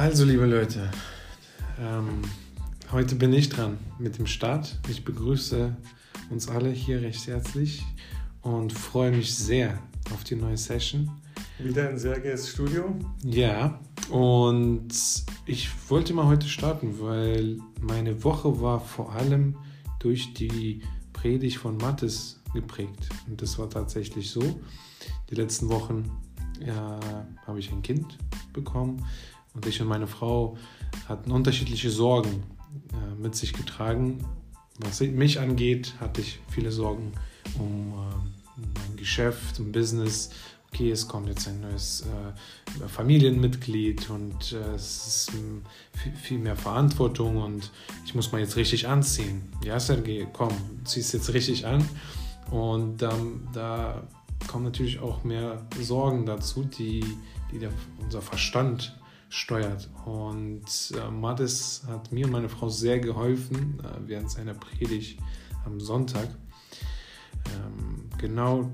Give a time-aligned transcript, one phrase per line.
[0.00, 0.90] Also, liebe Leute,
[1.78, 2.22] ähm,
[2.90, 4.80] heute bin ich dran mit dem Start.
[4.88, 5.76] Ich begrüße
[6.30, 7.84] uns alle hier recht herzlich
[8.40, 9.78] und freue mich sehr
[10.14, 11.10] auf die neue Session.
[11.58, 12.96] Wieder in Sergejs Studio?
[13.22, 13.78] Ja,
[14.08, 14.88] und
[15.44, 19.54] ich wollte mal heute starten, weil meine Woche war vor allem
[19.98, 20.80] durch die
[21.12, 23.10] Predigt von Mattes geprägt.
[23.28, 24.62] Und das war tatsächlich so.
[25.28, 26.10] Die letzten Wochen
[26.66, 26.98] ja,
[27.46, 28.16] habe ich ein Kind
[28.54, 29.04] bekommen
[29.54, 30.56] und ich und meine Frau
[31.08, 32.44] hatten unterschiedliche Sorgen
[32.92, 34.24] äh, mit sich getragen.
[34.78, 37.12] Was mich angeht, hatte ich viele Sorgen
[37.58, 40.30] um, äh, um mein Geschäft, um Business.
[40.72, 46.38] Okay, es kommt jetzt ein neues äh, Familienmitglied und äh, es ist ähm, viel, viel,
[46.38, 47.72] mehr Verantwortung und
[48.06, 49.42] ich muss mal jetzt richtig anziehen.
[49.64, 51.86] Ja, Sergej, komm, ziehst jetzt richtig an.
[52.50, 54.02] Und ähm, da
[54.46, 57.04] kommen natürlich auch mehr Sorgen dazu, die,
[57.52, 57.70] die der,
[58.02, 58.96] unser Verstand
[59.30, 59.88] steuert.
[60.04, 60.62] Und
[60.94, 65.18] äh, Mattes hat mir und meine Frau sehr geholfen äh, während seiner Predigt
[65.64, 66.28] am Sonntag,
[67.46, 68.70] ähm, genau,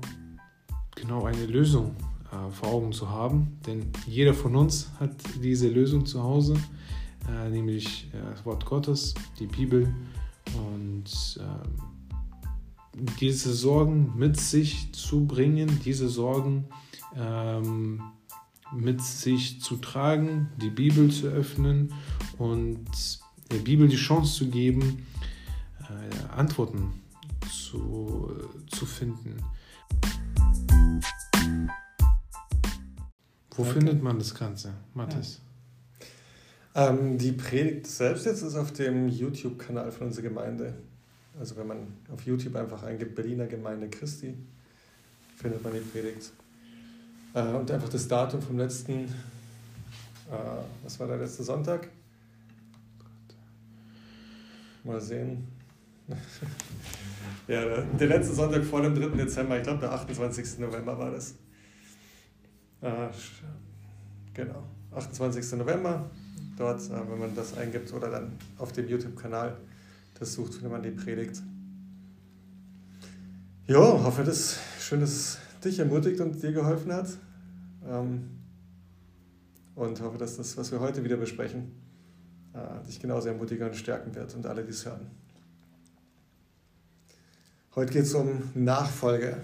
[0.95, 1.95] genau eine Lösung
[2.31, 3.59] äh, vor Augen zu haben.
[3.65, 6.55] Denn jeder von uns hat diese Lösung zu Hause,
[7.29, 9.93] äh, nämlich äh, das Wort Gottes, die Bibel.
[10.55, 16.65] Und ähm, diese Sorgen mit sich zu bringen, diese Sorgen
[17.15, 18.01] ähm,
[18.73, 21.93] mit sich zu tragen, die Bibel zu öffnen
[22.37, 22.85] und
[23.51, 25.05] der Bibel die Chance zu geben,
[25.79, 27.01] äh, Antworten
[27.49, 28.31] zu,
[28.67, 29.37] zu finden.
[33.51, 33.73] Wo okay.
[33.73, 35.41] findet man das Ganze, Mathis?
[36.75, 36.89] Ja.
[36.89, 40.75] Ähm, die Predigt selbst jetzt ist auf dem YouTube-Kanal von unserer Gemeinde.
[41.39, 44.35] Also wenn man auf YouTube einfach eingibt Berliner Gemeinde Christi,
[45.35, 46.31] findet man die Predigt.
[47.37, 49.09] Äh, und einfach das Datum vom letzten, äh,
[50.83, 51.87] was war der letzte Sonntag?
[54.83, 55.47] Mal sehen.
[57.47, 59.09] ja, der, letzte Sonntag vor dem 3.
[59.09, 60.59] Dezember, ich glaube der 28.
[60.59, 61.35] November war das.
[62.81, 63.09] Äh,
[64.33, 64.63] genau,
[64.95, 65.59] 28.
[65.59, 66.09] November.
[66.57, 69.57] Dort, äh, wenn man das eingibt oder dann auf dem YouTube-Kanal
[70.17, 71.43] das sucht, findet man die Predigt.
[73.67, 77.09] Ja, hoffe, das schön, dass dich ermutigt und dir geholfen hat.
[77.87, 78.29] Ähm,
[79.75, 81.71] und hoffe, dass das, was wir heute wieder besprechen,
[82.53, 85.07] äh, dich genauso ermutigen und stärken wird und alle, die es hören.
[87.75, 89.37] Heute geht es um Nachfolge.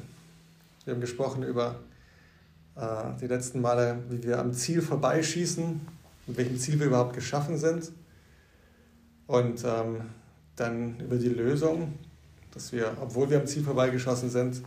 [0.85, 1.79] Wir haben gesprochen über
[2.75, 5.79] äh, die letzten Male, wie wir am Ziel vorbeischießen,
[6.25, 7.91] mit welchem Ziel wir überhaupt geschaffen sind.
[9.27, 10.01] Und ähm,
[10.55, 11.93] dann über die Lösung,
[12.53, 14.61] dass wir, obwohl wir am Ziel vorbeigeschossen sind,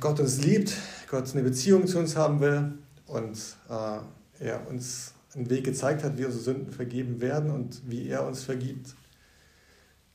[0.00, 0.74] Gott uns liebt,
[1.10, 2.74] Gott eine Beziehung zu uns haben will
[3.06, 3.38] und
[3.70, 8.26] äh, er uns einen Weg gezeigt hat, wie unsere Sünden vergeben werden und wie er
[8.26, 8.94] uns vergibt.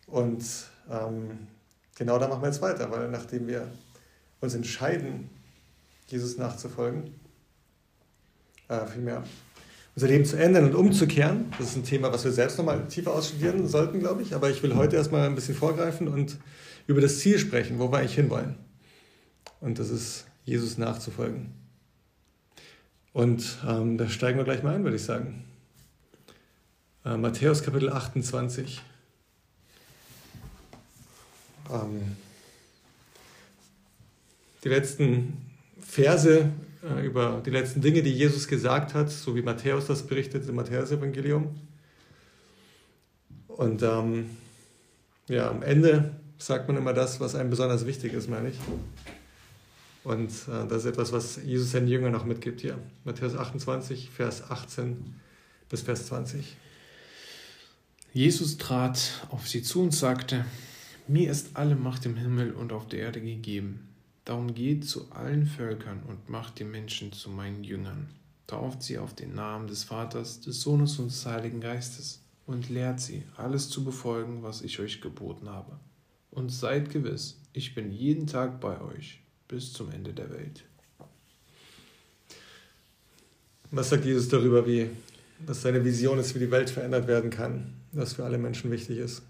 [0.05, 0.43] Und
[0.91, 1.47] ähm,
[1.97, 3.67] genau da machen wir jetzt weiter, weil nachdem wir
[4.41, 5.29] uns entscheiden,
[6.07, 7.15] Jesus nachzufolgen,
[8.67, 9.23] äh, vielmehr
[9.95, 13.11] unser Leben zu ändern und umzukehren, das ist ein Thema, was wir selbst nochmal tiefer
[13.11, 14.35] ausstudieren sollten, glaube ich.
[14.35, 16.37] Aber ich will heute erstmal ein bisschen vorgreifen und
[16.85, 18.66] über das Ziel sprechen, wo wir eigentlich hinwollen.
[19.59, 21.53] Und das ist Jesus nachzufolgen.
[23.13, 25.43] Und ähm, da steigen wir gleich mal ein, würde ich sagen.
[27.03, 28.81] Äh, Matthäus Kapitel 28.
[31.71, 32.15] Ähm,
[34.63, 35.37] die letzten
[35.79, 36.49] Verse
[36.83, 40.55] äh, über die letzten Dinge, die Jesus gesagt hat, so wie Matthäus das berichtet im
[40.55, 41.55] Matthäus-Evangelium.
[43.47, 44.29] Und ähm,
[45.27, 48.57] ja, am Ende sagt man immer das, was einem besonders wichtig ist, meine ich.
[50.07, 52.79] Und äh, das ist etwas, was Jesus seinen Jüngern noch mitgibt hier.
[53.03, 55.15] Matthäus 28, Vers 18
[55.67, 56.55] bis Vers 20.
[58.13, 60.45] Jesus trat auf sie zu und sagte,
[61.09, 63.89] mir ist alle Macht im Himmel und auf der Erde gegeben.
[64.23, 68.07] Darum geht zu allen Völkern und macht die Menschen zu meinen Jüngern.
[68.47, 73.01] Tauft sie auf den Namen des Vaters, des Sohnes und des Heiligen Geistes und lehrt
[73.01, 75.77] sie, alles zu befolgen, was ich euch geboten habe.
[76.31, 80.63] Und seid gewiss, ich bin jeden Tag bei euch bis zum Ende der Welt.
[83.71, 84.89] Was sagt Jesus darüber, wie
[85.45, 88.97] dass seine Vision ist, wie die Welt verändert werden kann, was für alle Menschen wichtig
[88.97, 89.21] ist?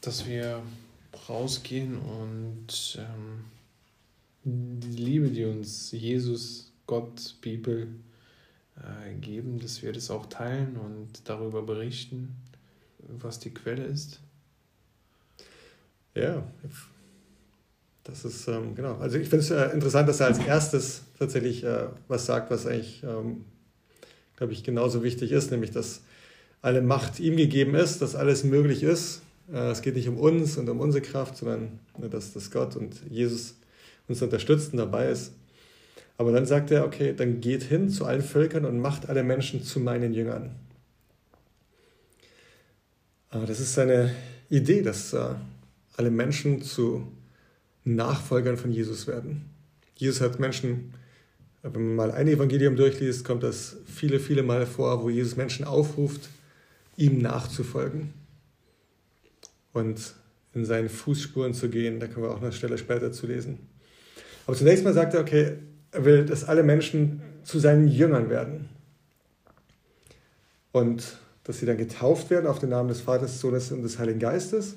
[0.00, 0.62] Dass wir
[1.28, 3.44] rausgehen und ähm,
[4.44, 7.88] die Liebe, die uns Jesus, Gott, Bibel
[8.76, 12.36] äh, geben, dass wir das auch teilen und darüber berichten,
[12.98, 14.20] was die Quelle ist.
[16.14, 16.42] Ja,
[18.04, 18.96] Das ist, ähm, genau.
[18.96, 22.66] Also ich finde es äh, interessant, dass er als erstes tatsächlich äh, was sagt, was
[22.66, 23.44] eigentlich, ähm,
[24.36, 26.02] glaube ich, genauso wichtig ist, nämlich dass
[26.62, 29.22] alle Macht ihm gegeben ist, dass alles möglich ist.
[29.52, 32.76] Äh, es geht nicht um uns und um unsere Kraft, sondern ne, dass, dass Gott
[32.76, 33.56] und Jesus
[34.08, 35.32] uns unterstützt und dabei ist.
[36.16, 39.62] Aber dann sagt er, okay, dann geht hin zu allen Völkern und macht alle Menschen
[39.62, 40.56] zu meinen Jüngern.
[43.30, 44.12] Aber das ist seine
[44.48, 45.34] Idee, dass äh,
[45.98, 47.06] alle Menschen zu
[47.84, 49.50] Nachfolgern von Jesus werden.
[49.96, 50.94] Jesus hat Menschen,
[51.62, 55.64] wenn man mal ein Evangelium durchliest, kommt das viele, viele Mal vor, wo Jesus Menschen
[55.64, 56.28] aufruft,
[56.96, 58.14] ihm nachzufolgen
[59.72, 60.14] und
[60.54, 61.98] in seinen Fußspuren zu gehen.
[61.98, 63.58] Da können wir auch eine Stelle später zu lesen.
[64.46, 65.54] Aber zunächst mal sagt er, okay,
[65.90, 68.68] er will, dass alle Menschen zu seinen Jüngern werden.
[70.70, 74.20] Und dass sie dann getauft werden auf den Namen des Vaters, Sohnes und des Heiligen
[74.20, 74.76] Geistes.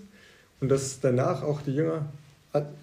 [0.62, 2.06] Und dass danach auch die Jünger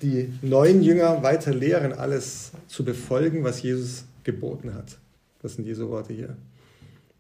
[0.03, 4.99] die neuen Jünger weiter lehren, alles zu befolgen, was Jesus geboten hat.
[5.43, 6.37] Das sind diese Worte hier.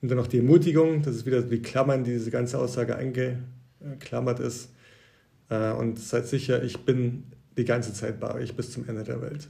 [0.00, 4.40] Und dann noch die Ermutigung, das ist wieder die Klammern, die diese ganze Aussage eingeklammert
[4.40, 4.70] ist.
[5.50, 7.25] Äh, und seid sicher, ich bin
[7.56, 9.49] die ganze Zeit bei euch bis zum Ende der Welt.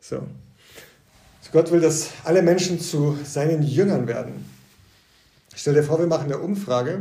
[0.00, 0.26] So.
[1.56, 4.44] Gott will, dass alle Menschen zu seinen Jüngern werden.
[5.54, 7.00] Stell dir vor, wir machen eine Umfrage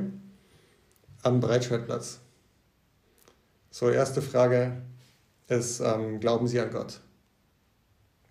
[1.24, 2.20] am Breitscheidplatz.
[3.76, 4.72] So, erste Frage
[5.50, 7.02] ist, ähm, glauben Sie an Gott?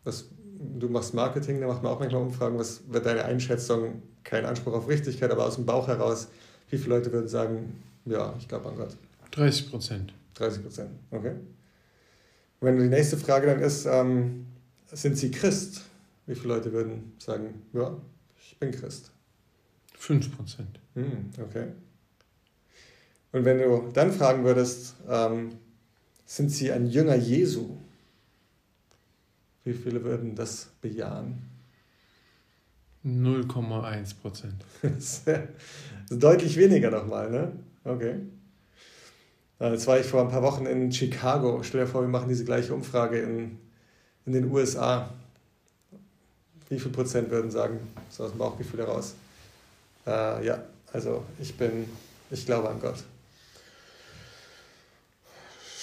[0.03, 0.25] Was,
[0.59, 2.59] du machst Marketing, da macht man auch manchmal Umfragen.
[2.59, 4.01] Was wird deine Einschätzung?
[4.23, 6.29] Kein Anspruch auf Richtigkeit, aber aus dem Bauch heraus,
[6.71, 8.97] wie viele Leute würden sagen, ja, ich glaube an Gott?
[9.33, 10.15] 30 Prozent.
[10.33, 11.33] 30 Prozent, okay.
[11.33, 14.47] Und wenn die nächste Frage dann ist, ähm,
[14.93, 15.83] sind Sie Christ?
[16.25, 17.95] Wie viele Leute würden sagen, ja,
[18.39, 19.11] ich bin Christ?
[19.99, 20.81] 5 Prozent.
[20.95, 21.67] Hm, okay.
[23.35, 25.51] Und wenn du dann fragen würdest, ähm,
[26.25, 27.77] sind sie ein Jünger Jesu?
[29.65, 31.43] Wie viele würden das bejahen?
[33.05, 34.65] 0,1 Prozent.
[36.11, 37.53] deutlich weniger nochmal, ne?
[37.83, 38.21] Okay.
[39.59, 41.61] Äh, jetzt war ich vor ein paar Wochen in Chicago.
[41.65, 43.59] Stell dir vor, wir machen diese gleiche Umfrage in,
[44.27, 45.13] in den USA.
[46.69, 49.17] Wie viel Prozent würden sagen, so aus dem Bauchgefühl heraus?
[50.07, 51.87] Äh, ja, also ich bin,
[52.31, 53.03] ich glaube an Gott.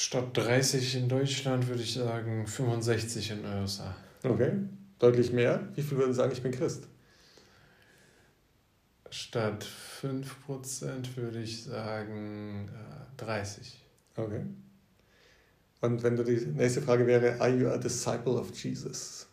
[0.02, 3.96] Statt 30 in Deutschland würde ich sagen 65 in den USA.
[4.24, 4.54] Okay,
[4.98, 5.68] deutlich mehr.
[5.76, 6.88] Wie viele würden sagen, ich bin Christ?
[9.12, 9.64] Statt
[10.02, 13.80] 5% würde ich sagen äh, 30.
[14.16, 14.42] Okay.
[15.82, 19.28] Und wenn du die nächste Frage wäre, are you a disciple of Jesus?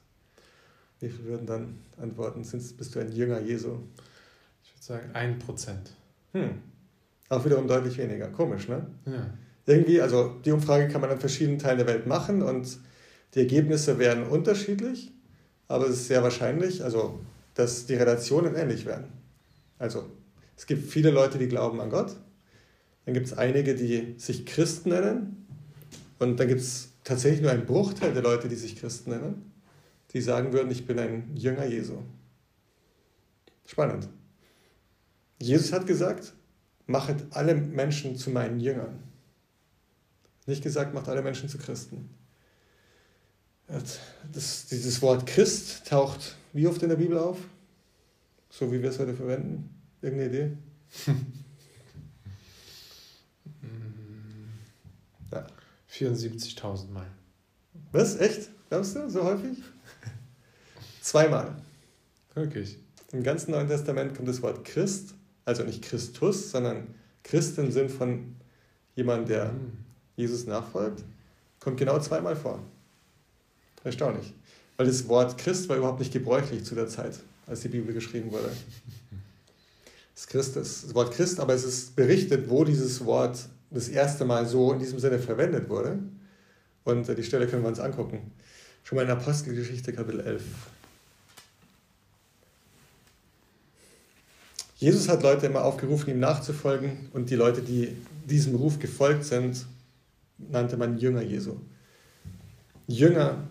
[1.00, 3.78] Wie viele würden dann antworten, bist du ein Jünger Jesu?
[4.62, 5.76] Ich würde sagen 1%.
[6.32, 6.60] Hm.
[7.30, 8.28] Auch wiederum deutlich weniger.
[8.28, 8.86] Komisch, ne?
[9.06, 9.30] Ja
[9.68, 12.78] irgendwie, also die Umfrage kann man in verschiedenen Teilen der Welt machen und
[13.34, 15.12] die Ergebnisse werden unterschiedlich,
[15.68, 17.20] aber es ist sehr wahrscheinlich, also
[17.54, 19.12] dass die Relationen ähnlich werden.
[19.78, 20.06] Also
[20.56, 22.16] es gibt viele Leute, die glauben an Gott,
[23.04, 25.46] dann gibt es einige, die sich Christen nennen
[26.18, 29.52] und dann gibt es tatsächlich nur einen Bruchteil der Leute, die sich Christen nennen,
[30.12, 31.98] die sagen würden, ich bin ein Jünger Jesu.
[33.66, 34.08] Spannend.
[35.40, 36.32] Jesus hat gesagt,
[36.86, 39.07] machet alle Menschen zu meinen Jüngern.
[40.48, 42.08] Nicht gesagt, macht alle Menschen zu Christen.
[44.32, 47.36] Das, dieses Wort Christ taucht wie oft in der Bibel auf?
[48.48, 49.68] So wie wir es heute verwenden?
[50.00, 50.56] Irgendeine Idee?
[55.32, 55.46] ja.
[55.92, 57.06] 74.000 Mal.
[57.92, 58.16] Was?
[58.16, 58.48] Echt?
[58.70, 59.10] Glaubst du?
[59.10, 59.58] So häufig?
[61.02, 61.60] Zweimal.
[62.32, 62.78] Wirklich.
[63.12, 65.12] Im ganzen Neuen Testament kommt das Wort Christ,
[65.44, 68.34] also nicht Christus, sondern Christ im Sinn von
[68.96, 69.87] jemand, der mhm.
[70.18, 71.04] Jesus nachfolgt,
[71.60, 72.58] kommt genau zweimal vor.
[73.84, 74.34] Erstaunlich.
[74.76, 78.32] Weil das Wort Christ war überhaupt nicht gebräuchlich zu der Zeit, als die Bibel geschrieben
[78.32, 78.50] wurde.
[80.16, 83.38] Das, Christ ist, das Wort Christ, aber es ist berichtet, wo dieses Wort
[83.70, 86.00] das erste Mal so in diesem Sinne verwendet wurde.
[86.82, 88.32] Und die Stelle können wir uns angucken.
[88.82, 90.42] Schon mal in Apostelgeschichte Kapitel 11.
[94.78, 97.96] Jesus hat Leute immer aufgerufen, ihm nachzufolgen und die Leute, die
[98.26, 99.64] diesem Ruf gefolgt sind,
[100.38, 101.56] nannte man Jünger Jesu.
[102.86, 103.48] Jünger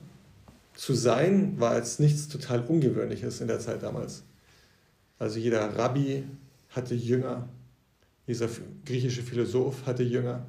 [0.76, 4.24] zu sein war jetzt nichts total Ungewöhnliches in der Zeit damals.
[5.20, 6.24] Also jeder Rabbi
[6.70, 7.50] hatte Jünger,
[8.28, 8.48] dieser
[8.86, 10.46] griechische Philosoph hatte Jünger.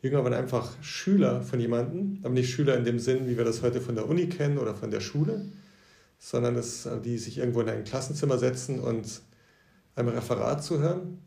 [0.00, 3.62] Jünger waren einfach Schüler von jemandem, aber nicht Schüler in dem Sinn, wie wir das
[3.62, 5.46] heute von der Uni kennen oder von der Schule,
[6.18, 9.20] sondern das, die sich irgendwo in ein Klassenzimmer setzen und
[9.94, 11.18] einem Referat zuhören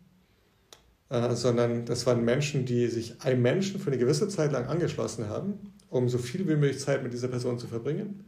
[1.10, 5.30] äh, sondern das waren Menschen, die sich einem Menschen für eine gewisse Zeit lang angeschlossen
[5.30, 8.26] haben um so viel wie möglich Zeit mit dieser Person zu verbringen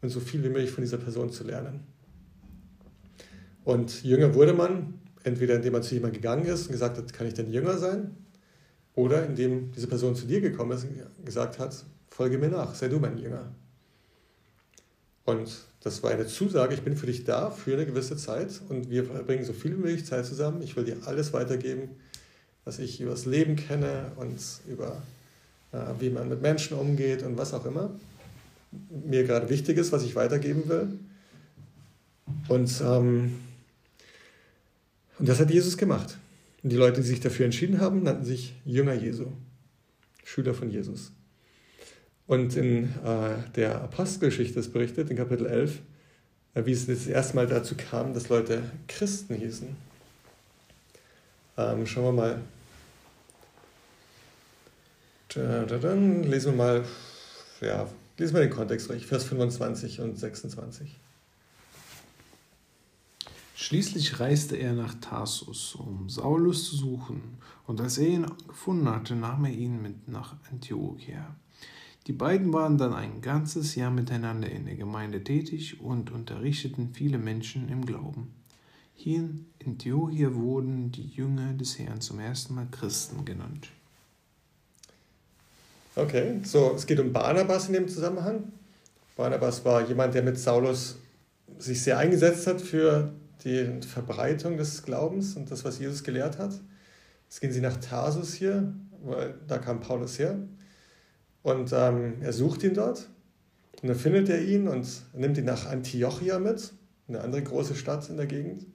[0.00, 1.80] und so viel wie möglich von dieser Person zu lernen.
[3.64, 7.26] Und jünger wurde man, entweder indem man zu jemandem gegangen ist und gesagt hat, kann
[7.26, 8.16] ich denn jünger sein?
[8.94, 12.88] Oder indem diese Person zu dir gekommen ist und gesagt hat, folge mir nach, sei
[12.88, 13.54] du mein Jünger.
[15.28, 15.50] Und
[15.82, 19.04] das war eine Zusage, ich bin für dich da für eine gewisse Zeit und wir
[19.04, 20.62] verbringen so viel wie möglich Zeit zusammen.
[20.62, 21.90] Ich will dir alles weitergeben,
[22.64, 25.02] was ich über das Leben kenne und über
[25.72, 27.90] äh, wie man mit Menschen umgeht und was auch immer
[28.88, 30.98] mir gerade wichtig ist, was ich weitergeben will.
[32.48, 33.34] Und, ähm,
[35.18, 36.16] und das hat Jesus gemacht.
[36.62, 39.26] Und die Leute, die sich dafür entschieden haben, nannten sich Jünger Jesu,
[40.24, 41.12] Schüler von Jesus.
[42.28, 45.80] Und in äh, der Apostelgeschichte ist berichtet, in Kapitel 11,
[46.54, 49.74] äh, wie es das erste Mal dazu kam, dass Leute Christen hießen.
[51.56, 52.40] Ähm, schauen wir mal.
[55.34, 56.84] Dann lesen wir mal,
[57.62, 60.98] ja, lesen wir den Kontext durch, Vers 25 und 26.
[63.54, 69.14] Schließlich reiste er nach Tarsus, um Saulus zu suchen, und als er ihn gefunden hatte,
[69.14, 71.34] nahm er ihn mit nach Antiochia.
[72.08, 77.18] Die beiden waren dann ein ganzes Jahr miteinander in der Gemeinde tätig und unterrichteten viele
[77.18, 78.32] Menschen im Glauben.
[78.94, 83.68] Hier in Antiochia wurden die Jünger des Herrn zum ersten Mal Christen genannt.
[85.96, 88.52] Okay, so es geht um Barnabas in dem Zusammenhang.
[89.14, 90.96] Barnabas war jemand, der mit Saulus
[91.58, 93.12] sich sehr eingesetzt hat für
[93.44, 96.58] die Verbreitung des Glaubens und das, was Jesus gelehrt hat.
[97.28, 98.72] Jetzt gehen sie nach Tarsus hier,
[99.04, 100.38] weil da kam Paulus her.
[101.48, 103.08] Und ähm, er sucht ihn dort.
[103.80, 106.74] Und dann findet er ihn und nimmt ihn nach Antiochia mit,
[107.08, 108.66] eine andere große Stadt in der Gegend.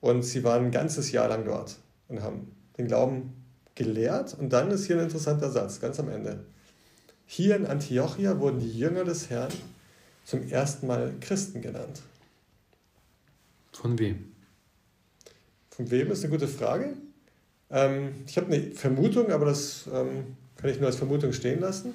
[0.00, 3.32] Und sie waren ein ganzes Jahr lang dort und haben den Glauben
[3.74, 4.38] gelehrt.
[4.38, 6.44] Und dann ist hier ein interessanter Satz, ganz am Ende.
[7.26, 9.52] Hier in Antiochia wurden die Jünger des Herrn
[10.24, 12.02] zum ersten Mal Christen genannt.
[13.72, 14.32] Von wem?
[15.70, 16.92] Von wem ist eine gute Frage.
[17.72, 21.94] Ähm, ich habe eine Vermutung, aber das ähm, kann ich nur als Vermutung stehen lassen.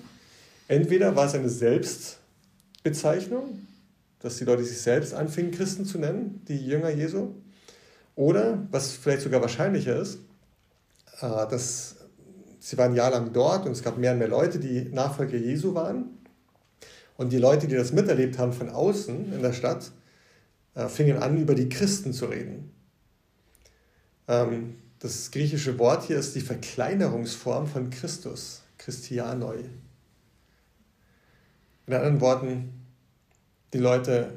[0.67, 3.59] Entweder war es eine Selbstbezeichnung,
[4.19, 7.35] dass die Leute sich selbst anfingen, Christen zu nennen, die Jünger Jesu.
[8.15, 10.17] Oder, was vielleicht sogar wahrscheinlicher ist,
[11.21, 11.97] äh, dass
[12.59, 15.37] sie waren ein Jahr lang dort und es gab mehr und mehr Leute, die Nachfolger
[15.37, 16.17] Jesu waren.
[17.15, 19.91] Und die Leute, die das miterlebt haben von außen in der Stadt,
[20.75, 22.71] äh, fingen an, über die Christen zu reden.
[24.27, 29.65] Ähm, das griechische Wort hier ist die Verkleinerungsform von Christus, Christianoi.
[31.85, 32.85] In anderen Worten,
[33.73, 34.33] die Leute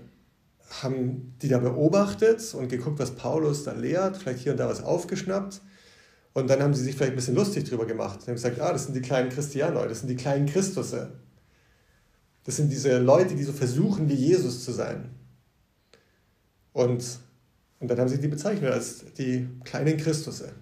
[0.83, 4.83] haben die da beobachtet und geguckt, was Paulus da lehrt, vielleicht hier und da was
[4.83, 5.61] aufgeschnappt.
[6.33, 8.21] Und dann haben sie sich vielleicht ein bisschen lustig drüber gemacht.
[8.23, 11.19] Sie haben gesagt, ah, das sind die kleinen Christianoi, das sind die kleinen Christusse.
[12.45, 15.11] Das sind diese Leute, die so versuchen, wie Jesus zu sein.
[16.73, 17.05] Und
[17.81, 20.53] und dann haben sie die bezeichnet als die kleinen Christusse.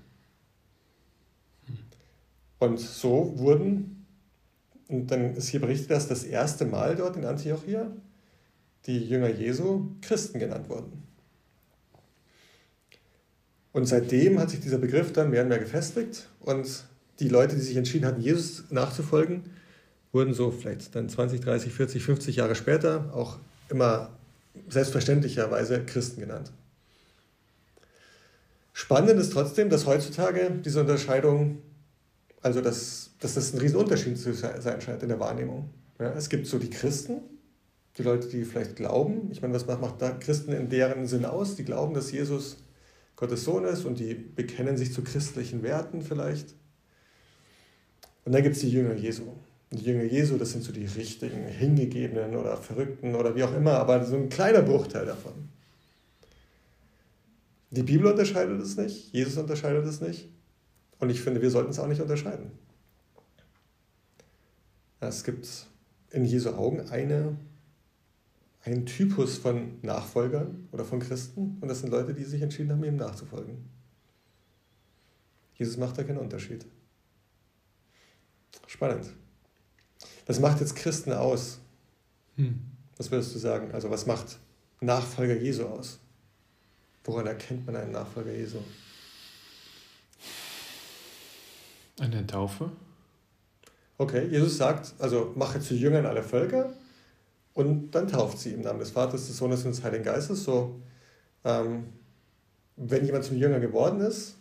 [2.61, 4.07] Und so wurden,
[4.89, 7.91] und dann ist hier berichtet, dass das erste Mal dort in Antiochia
[8.87, 11.03] die Jünger Jesu Christen genannt wurden.
[13.73, 16.85] Und seitdem hat sich dieser Begriff dann mehr und mehr gefestigt und
[17.21, 19.43] die Leute, die sich entschieden hatten, Jesus nachzufolgen,
[20.13, 24.11] wurden so vielleicht dann 20, 30, 40, 50 Jahre später auch immer
[24.69, 26.51] selbstverständlicherweise Christen genannt.
[28.80, 31.58] Spannend ist trotzdem, dass heutzutage diese Unterscheidung,
[32.42, 35.70] also dass, dass das ein Riesenunterschied zu sein scheint in der Wahrnehmung.
[35.99, 37.23] Ja, es gibt so die Christen,
[37.97, 39.32] die Leute, die vielleicht glauben.
[39.32, 41.56] Ich meine, was macht da Christen in deren Sinn aus?
[41.56, 42.58] Die glauben, dass Jesus
[43.16, 46.54] Gottes Sohn ist und die bekennen sich zu christlichen Werten vielleicht.
[48.25, 49.25] Und dann gibt es die Jünger Jesu.
[49.73, 53.73] Die Jünger Jesu, das sind so die richtigen, hingegebenen oder Verrückten oder wie auch immer,
[53.73, 55.49] aber so ein kleiner Bruchteil davon.
[57.71, 60.29] Die Bibel unterscheidet es nicht, Jesus unterscheidet es nicht.
[60.99, 62.51] Und ich finde, wir sollten es auch nicht unterscheiden.
[65.01, 65.49] Es gibt
[66.11, 67.37] in Jesu Augen eine,
[68.65, 72.83] einen Typus von Nachfolgern oder von Christen und das sind Leute, die sich entschieden haben,
[72.83, 73.65] ihm nachzufolgen.
[75.55, 76.65] Jesus macht da keinen Unterschied.
[78.67, 79.13] Spannend.
[80.27, 81.61] Was macht jetzt Christen aus?
[82.37, 82.61] Hm.
[82.97, 83.73] Was würdest du sagen?
[83.73, 84.39] Also was macht
[84.81, 86.01] Nachfolger Jesu aus?
[87.09, 88.59] Woran erkennt man einen Nachfolger Jesu?
[91.99, 92.71] An der Taufe.
[93.97, 96.71] Okay, Jesus sagt, also mache zu Jüngern alle Völker
[97.55, 100.45] und dann tauft sie im Namen des Vaters, des Sohnes und des Heiligen Geistes.
[100.45, 100.83] So,
[101.45, 101.87] ähm,
[102.77, 104.37] wenn jemand zum Jünger geworden ist,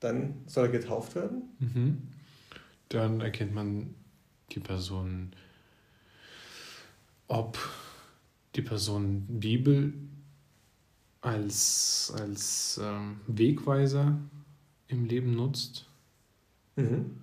[0.00, 1.42] dann soll er getauft werden.
[1.60, 2.08] Mhm.
[2.88, 3.94] Dann erkennt man
[4.50, 5.32] die Person,
[7.28, 7.56] ob
[8.56, 9.92] die Person Bibel
[11.20, 14.18] als, als ähm, Wegweiser
[14.88, 15.86] im Leben nutzt.
[16.76, 17.20] Mhm.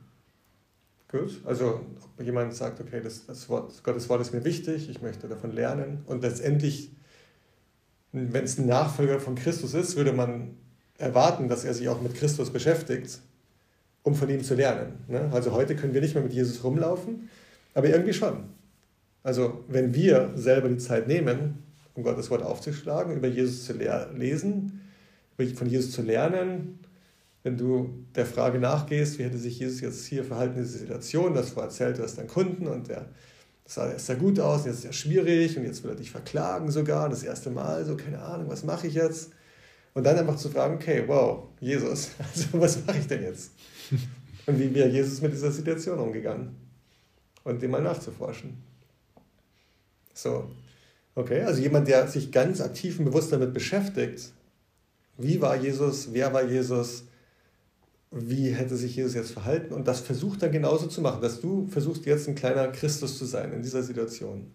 [1.10, 5.02] Gut, also ob jemand sagt, okay, das, das Wort, Gottes Wort ist mir wichtig, ich
[5.02, 6.92] möchte davon lernen und letztendlich,
[8.12, 10.58] wenn es ein Nachfolger von Christus ist, würde man
[10.98, 13.20] erwarten, dass er sich auch mit Christus beschäftigt,
[14.04, 14.94] um von ihm zu lernen.
[15.08, 15.30] Ne?
[15.32, 17.30] Also heute können wir nicht mehr mit Jesus rumlaufen,
[17.74, 18.50] aber irgendwie schon.
[19.24, 21.64] Also wenn wir selber die Zeit nehmen,
[21.98, 24.82] um Gottes Wort aufzuschlagen, über Jesus zu lesen,
[25.56, 26.80] von Jesus zu lernen,
[27.44, 31.34] wenn du der Frage nachgehst, wie hätte sich Jesus jetzt hier verhalten in dieser Situation,
[31.34, 33.08] das vorher erzählt, du hast einen Kunden und der
[33.68, 36.10] das sah erst sehr gut aus, jetzt ist ja schwierig und jetzt will er dich
[36.10, 39.32] verklagen sogar, das erste Mal, so keine Ahnung, was mache ich jetzt?
[39.94, 43.52] Und dann einfach zu fragen, okay, wow, Jesus, also was mache ich denn jetzt?
[44.46, 46.56] Und wie wäre Jesus mit dieser Situation umgegangen?
[47.44, 48.56] Und dem mal nachzuforschen.
[50.14, 50.50] So,
[51.18, 54.32] okay, also jemand, der sich ganz aktiv und bewusst damit beschäftigt,
[55.18, 57.06] wie war Jesus, wer war Jesus,
[58.12, 61.68] wie hätte sich Jesus jetzt verhalten und das versucht dann genauso zu machen, dass du
[61.70, 64.52] versuchst jetzt ein kleiner Christus zu sein in dieser Situation.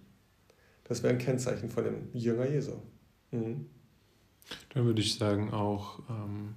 [0.85, 2.75] Das wäre ein Kennzeichen von dem Jünger Jesu.
[3.33, 3.67] Mhm.
[4.73, 6.55] Dann würde ich sagen auch, ähm,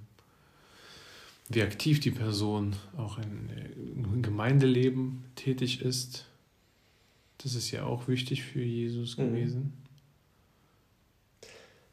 [1.48, 6.26] wie aktiv die Person auch im Gemeindeleben tätig ist.
[7.38, 9.72] Das ist ja auch wichtig für Jesus mhm.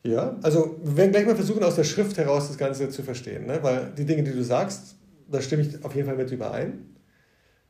[0.03, 3.45] Ja, also wir werden gleich mal versuchen, aus der Schrift heraus das Ganze zu verstehen,
[3.45, 3.59] ne?
[3.61, 4.95] weil die Dinge, die du sagst,
[5.31, 6.93] da stimme ich auf jeden Fall mit überein.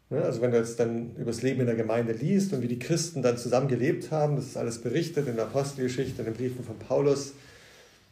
[0.09, 0.21] Ne?
[0.23, 2.79] Also wenn du jetzt dann über das Leben in der Gemeinde liest und wie die
[2.79, 6.63] Christen dann zusammen gelebt haben, das ist alles berichtet in der Apostelgeschichte, in den Briefen
[6.63, 7.33] von Paulus,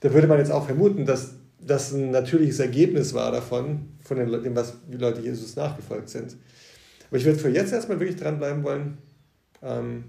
[0.01, 4.55] da würde man jetzt auch vermuten, dass das ein natürliches Ergebnis war davon, von dem,
[4.55, 6.35] was die Leute Jesus nachgefolgt sind.
[7.09, 8.97] Aber ich würde für jetzt erstmal wirklich dranbleiben wollen,
[9.61, 10.03] ähm,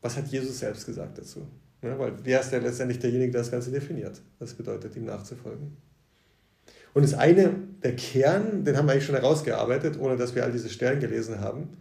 [0.00, 1.46] was hat Jesus selbst gesagt dazu?
[1.84, 4.22] Ja, weil der ist ja letztendlich derjenige, der das Ganze definiert.
[4.38, 5.76] Was bedeutet, ihm nachzufolgen.
[6.94, 10.52] Und das eine, der Kern, den haben wir eigentlich schon herausgearbeitet, ohne dass wir all
[10.52, 11.76] diese Stellen gelesen haben.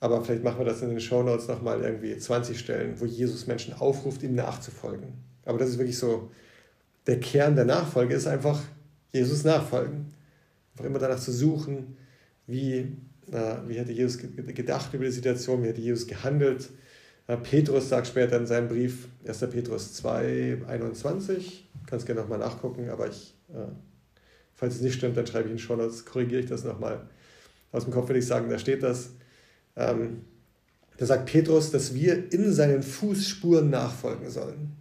[0.00, 3.46] Aber vielleicht machen wir das in den Show Notes nochmal irgendwie 20 Stellen, wo Jesus
[3.46, 5.12] Menschen aufruft, ihm nachzufolgen.
[5.44, 6.30] Aber das ist wirklich so,
[7.06, 8.60] der Kern der Nachfolge ist einfach
[9.12, 10.12] Jesus nachfolgen.
[10.72, 11.96] Einfach immer danach zu suchen,
[12.46, 16.70] wie, na, wie hätte Jesus gedacht über die Situation, wie hätte Jesus gehandelt,
[17.26, 19.40] Petrus sagt später in seinem Brief, 1.
[19.50, 23.66] Petrus 2, 21, kannst gerne nochmal nachgucken, aber ich, äh,
[24.54, 27.08] falls es nicht stimmt, dann schreibe ich ihn schon, sonst korrigiere ich das nochmal.
[27.72, 29.10] Aus dem Kopf würde ich sagen, da steht das.
[29.74, 30.24] Ähm,
[30.98, 34.72] da sagt Petrus, dass wir in seinen Fußspuren nachfolgen sollen.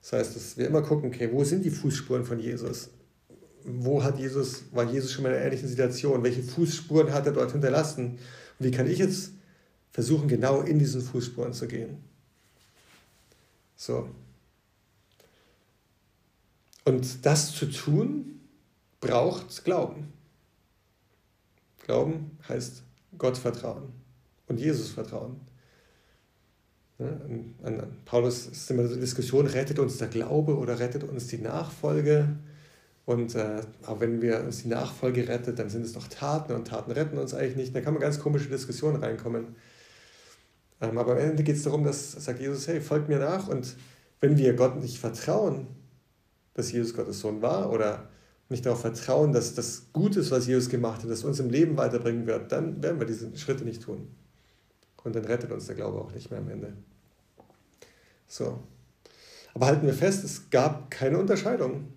[0.00, 2.90] Das heißt, dass wir immer gucken, okay, wo sind die Fußspuren von Jesus?
[3.62, 6.22] Wo hat Jesus, war Jesus schon mal in einer ähnlichen Situation?
[6.22, 8.18] Welche Fußspuren hat er dort hinterlassen?
[8.58, 9.33] Und wie kann ich jetzt
[9.94, 11.98] versuchen genau in diesen Fußspuren zu gehen.
[13.76, 14.08] So.
[16.84, 18.40] Und das zu tun,
[19.00, 20.12] braucht Glauben.
[21.84, 22.82] Glauben heißt
[23.16, 23.92] Gott vertrauen
[24.48, 25.40] und Jesus vertrauen.
[26.98, 31.28] An, an Paulus ist immer so eine Diskussion, rettet uns der Glaube oder rettet uns
[31.28, 32.36] die Nachfolge?
[33.06, 36.66] Und äh, auch wenn wir uns die Nachfolge rettet, dann sind es doch Taten und
[36.66, 37.76] Taten retten uns eigentlich nicht.
[37.76, 39.54] Da kann man ganz komische Diskussionen reinkommen.
[40.80, 43.48] Ähm, aber am Ende geht es darum, dass sagt Jesus, hey, folgt mir nach.
[43.48, 43.76] Und
[44.20, 45.68] wenn wir Gott nicht vertrauen,
[46.54, 48.08] dass Jesus Gottes Sohn war oder
[48.48, 51.76] nicht darauf vertrauen, dass das gut ist, was Jesus gemacht hat, das uns im Leben
[51.76, 54.08] weiterbringen wird, dann werden wir diese Schritte nicht tun.
[55.02, 56.74] Und dann rettet uns der Glaube auch nicht mehr am Ende.
[58.26, 58.62] So.
[59.54, 61.92] Aber halten wir fest, es gab keine Unterscheidung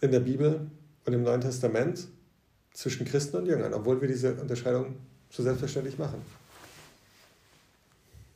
[0.00, 0.70] in der Bibel
[1.04, 2.08] und im Neuen Testament
[2.72, 4.96] zwischen Christen und Jüngern, obwohl wir diese Unterscheidung
[5.28, 6.22] so selbstverständlich machen.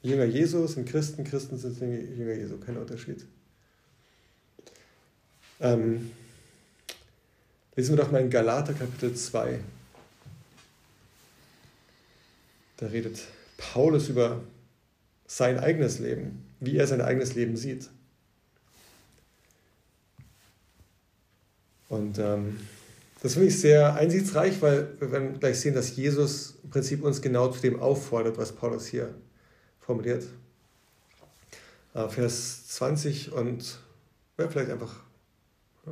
[0.05, 3.25] Jünger Jesu sind Christen, Christen sind Jünger Jesu, kein Unterschied.
[5.61, 6.11] Ähm,
[7.75, 9.61] lesen wir doch mal in Galater Kapitel 2.
[12.77, 13.19] Da redet
[13.57, 14.43] Paulus über
[15.27, 17.89] sein eigenes Leben, wie er sein eigenes Leben sieht.
[21.89, 22.61] Und ähm,
[23.23, 27.23] das finde ich sehr einsichtsreich, weil wir werden gleich sehen, dass Jesus im Prinzip uns
[27.23, 29.15] genau zu dem auffordert, was Paulus hier
[29.85, 30.25] formuliert.
[31.93, 33.79] Äh, Vers 20 und
[34.39, 35.03] ja, vielleicht einfach.
[35.87, 35.91] Äh,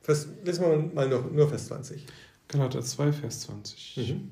[0.00, 2.06] Vers, lesen wir mal nur, nur Vers 20.
[2.48, 3.96] Galater 2, Vers 20.
[3.98, 4.30] Mhm.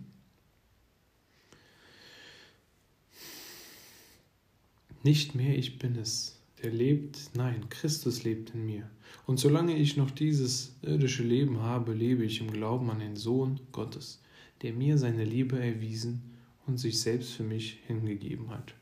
[5.02, 8.90] Nicht mehr ich bin es, der lebt, nein, Christus lebt in mir.
[9.26, 13.60] Und solange ich noch dieses irdische Leben habe, lebe ich im Glauben an den Sohn
[13.70, 14.20] Gottes,
[14.62, 16.35] der mir seine Liebe erwiesen
[16.66, 18.74] und sich selbst für mich hingegeben hat.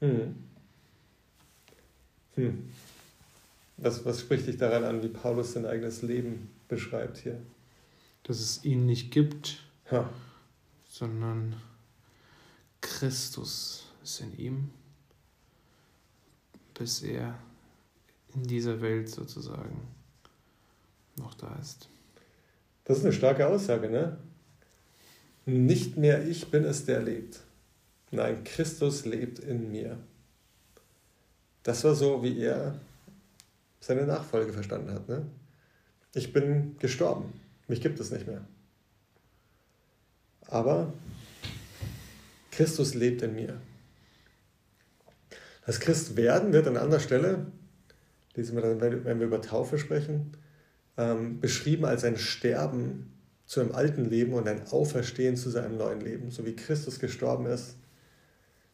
[0.00, 0.34] Hm.
[2.34, 2.70] Hm.
[3.78, 7.40] Was, was spricht dich daran an, wie Paulus sein eigenes Leben beschreibt hier?
[8.22, 10.10] Dass es ihn nicht gibt, ha.
[10.88, 11.54] sondern
[12.80, 14.70] Christus ist in ihm,
[16.74, 17.38] bis er
[18.34, 19.88] in dieser Welt sozusagen
[21.16, 21.88] noch da ist.
[22.84, 24.18] Das ist eine starke Aussage, ne?
[25.46, 27.40] Nicht mehr ich bin es, der lebt.
[28.10, 29.96] Nein, Christus lebt in mir.
[31.62, 32.78] Das war so, wie er
[33.80, 35.08] seine Nachfolge verstanden hat.
[35.08, 35.26] Ne?
[36.14, 37.32] Ich bin gestorben.
[37.68, 38.44] Mich gibt es nicht mehr.
[40.48, 40.92] Aber
[42.50, 43.60] Christus lebt in mir.
[45.64, 47.46] Das Christwerden wird an anderer Stelle,
[48.34, 50.32] lesen wir dann, wenn wir über Taufe sprechen,
[50.96, 53.12] ähm, beschrieben als ein Sterben
[53.46, 56.30] zu einem alten Leben und ein Auferstehen zu seinem neuen Leben.
[56.30, 57.76] So wie Christus gestorben ist,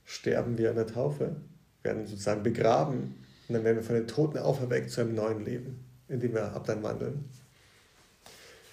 [0.05, 1.37] sterben wir in der Taufe,
[1.83, 3.15] werden sozusagen begraben
[3.49, 6.53] und dann werden wir von den Toten auferweckt zu einem neuen Leben, in dem wir
[6.53, 7.25] ab dann wandeln.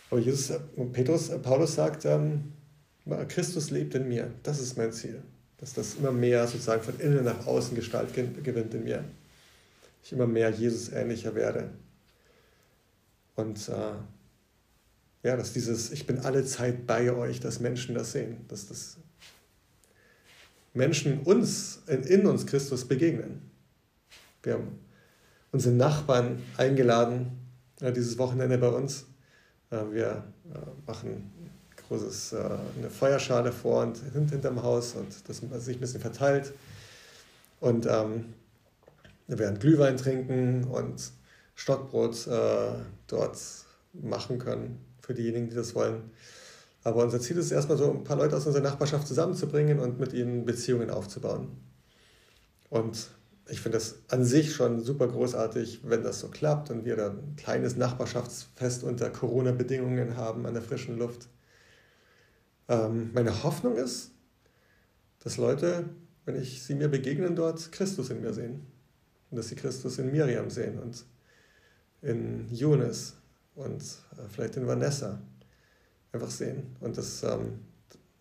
[0.10, 0.58] Aber Jesus,
[0.94, 2.54] Petrus, Paulus sagt, ähm,
[3.28, 4.32] Christus lebt in mir.
[4.44, 5.22] Das ist mein Ziel.
[5.58, 9.04] Dass das immer mehr sozusagen von innen nach außen Gestalt gewinnt in mir.
[10.04, 11.70] Ich immer mehr Jesus ähnlicher werde.
[13.36, 13.92] Und äh,
[15.24, 18.46] ja, dass dieses Ich bin alle Zeit bei euch, dass Menschen das sehen.
[18.48, 18.98] Dass das
[20.74, 23.42] Menschen uns, in, uns Christus begegnen.
[24.44, 24.80] Wir haben
[25.52, 27.32] unsere Nachbarn eingeladen,
[27.82, 29.06] ja, dieses Wochenende bei uns.
[29.72, 31.32] Äh, wir äh, machen
[31.88, 36.54] großes, äh, eine Feuerschale vor und hinterm Haus und das sich ein bisschen verteilt.
[37.60, 38.34] Und ähm,
[39.28, 41.12] wir werden Glühwein trinken und
[41.56, 42.72] Stockbrot äh,
[43.08, 43.38] dort
[43.94, 46.12] machen können für diejenigen, die das wollen.
[46.84, 50.14] Aber unser Ziel ist erstmal so, ein paar Leute aus unserer Nachbarschaft zusammenzubringen und mit
[50.14, 51.48] ihnen Beziehungen aufzubauen.
[52.70, 53.10] Und
[53.50, 57.18] ich finde das an sich schon super großartig, wenn das so klappt und wir dann
[57.18, 61.28] ein kleines Nachbarschaftsfest unter Corona-Bedingungen haben an der frischen Luft.
[62.68, 64.12] Ähm, meine Hoffnung ist,
[65.24, 65.90] dass Leute,
[66.26, 68.68] wenn ich sie mir begegnen dort, Christus in mir sehen.
[69.32, 71.04] Und dass sie Christus in Miriam sehen und
[72.04, 73.19] in Jonas
[73.60, 75.20] und äh, vielleicht in Vanessa
[76.14, 76.76] einfach sehen.
[76.80, 77.60] Und dass, ähm,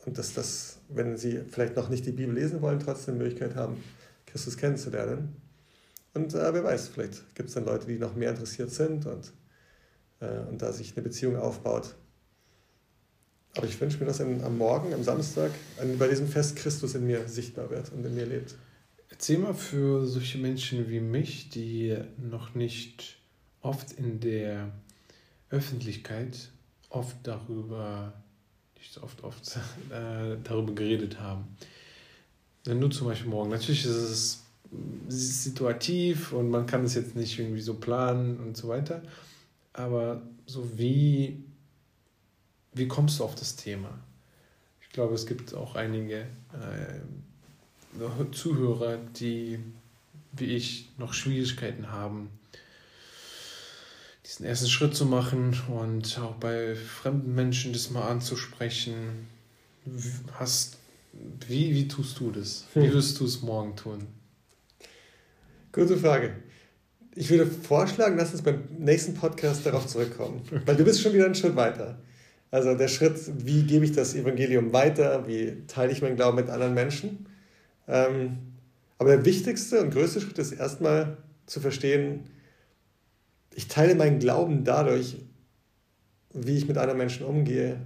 [0.05, 3.55] und dass das, wenn sie vielleicht noch nicht die Bibel lesen wollen, trotzdem die Möglichkeit
[3.55, 3.83] haben,
[4.27, 5.37] Christus kennenzulernen.
[6.15, 9.33] Und äh, wer weiß, vielleicht gibt es dann Leute, die noch mehr interessiert sind und,
[10.21, 11.95] äh, und da sich eine Beziehung aufbaut.
[13.57, 15.51] Aber ich wünsche mir, dass am Morgen, am Samstag,
[15.99, 18.55] bei diesem Fest Christus in mir sichtbar wird und in mir lebt.
[19.09, 23.19] Erzähl mal für solche Menschen wie mich, die noch nicht
[23.61, 24.71] oft in der
[25.51, 26.51] Öffentlichkeit
[26.91, 28.13] oft darüber,
[28.77, 29.57] nicht so oft, oft
[29.91, 31.45] äh, darüber geredet haben.
[32.65, 34.45] Wenn du zum Beispiel morgen, natürlich ist es
[35.09, 39.03] situativ und man kann es jetzt nicht irgendwie so planen und so weiter,
[39.73, 41.43] aber so wie
[42.75, 43.99] wie kommst du auf das Thema?
[44.83, 47.01] Ich glaube, es gibt auch einige äh,
[48.33, 49.59] Zuhörer, die
[50.33, 52.31] wie ich noch Schwierigkeiten haben,
[54.29, 59.27] diesen ersten Schritt zu machen und auch bei fremden Menschen das mal anzusprechen.
[60.35, 60.77] Hast,
[61.47, 62.67] wie, wie tust du das?
[62.75, 62.93] Wie hm.
[62.93, 64.01] wirst du es morgen tun?
[65.73, 66.35] Gute Frage.
[67.15, 70.43] Ich würde vorschlagen, lass uns beim nächsten Podcast darauf zurückkommen.
[70.67, 71.99] Weil du bist schon wieder einen Schritt weiter.
[72.51, 76.51] Also der Schritt, wie gebe ich das Evangelium weiter, wie teile ich meinen Glauben mit
[76.51, 77.27] anderen Menschen.
[77.87, 78.39] Ähm,
[78.99, 82.25] aber der wichtigste und größte Schritt ist erstmal zu verstehen,
[83.59, 85.17] ich teile meinen Glauben dadurch,
[86.33, 87.81] wie ich mit anderen Menschen umgehe,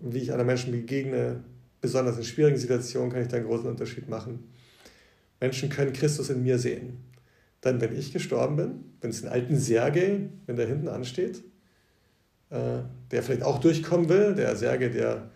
[0.00, 1.42] wie ich anderen Menschen begegne.
[1.80, 4.44] Besonders in schwierigen Situationen kann ich da einen großen Unterschied machen.
[5.40, 6.98] Menschen können Christus in mir sehen.
[7.62, 11.42] Dann, wenn ich gestorben bin, wenn es den alten Sergei, wenn der hinten ansteht,
[12.50, 15.32] äh, der vielleicht auch durchkommen will, der Särge, der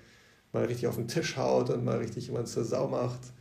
[0.53, 3.33] mal richtig auf den Tisch haut und mal richtig jemand zur Sau macht,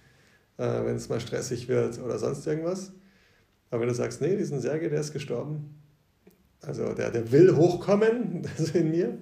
[0.58, 2.94] äh, wenn es mal stressig wird oder sonst irgendwas.
[3.70, 5.85] Aber wenn du sagst, nee, diesen Särge, der ist gestorben,
[6.68, 9.18] also der, der will hochkommen, das in mir,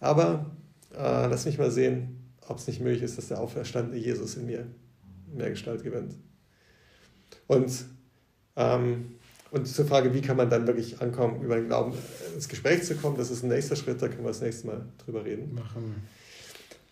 [0.00, 0.46] aber
[0.94, 4.46] äh, lass mich mal sehen, ob es nicht möglich ist, dass der auferstandene Jesus in
[4.46, 4.66] mir
[5.34, 6.14] mehr Gestalt gewinnt.
[7.46, 7.72] Und
[8.56, 9.16] ähm,
[9.52, 11.92] und zur Frage, wie kann man dann wirklich ankommen, über den Glauben
[12.34, 14.84] ins Gespräch zu kommen, das ist ein nächster Schritt, da können wir das nächste Mal
[15.04, 15.54] drüber reden.
[15.54, 16.02] Machen.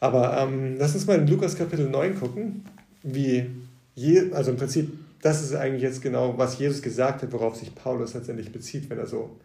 [0.00, 2.64] Aber ähm, lass uns mal in Lukas Kapitel 9 gucken,
[3.02, 3.50] wie,
[3.94, 7.74] je, also im Prinzip, das ist eigentlich jetzt genau, was Jesus gesagt hat, worauf sich
[7.74, 9.38] Paulus letztendlich bezieht, wenn er so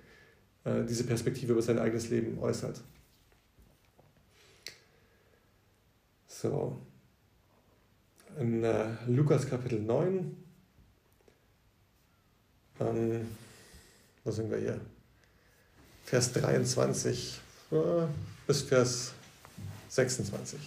[0.66, 2.82] äh, diese Perspektive über sein eigenes Leben äußert.
[6.28, 6.78] So.
[8.40, 10.38] In äh, Lukas Kapitel 9.
[12.80, 13.28] Ähm,
[14.24, 14.80] wo sind wir hier?
[16.06, 17.40] Vers 23
[17.72, 17.76] äh,
[18.48, 19.14] bis Vers
[19.90, 20.60] 26.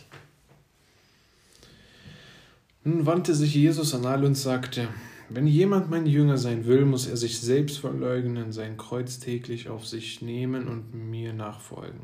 [2.84, 4.88] Nun wandte sich Jesus an alle und sagte,
[5.34, 9.86] wenn jemand mein Jünger sein will, muss er sich selbst verleugnen, sein Kreuz täglich auf
[9.86, 12.00] sich nehmen und mir nachfolgen.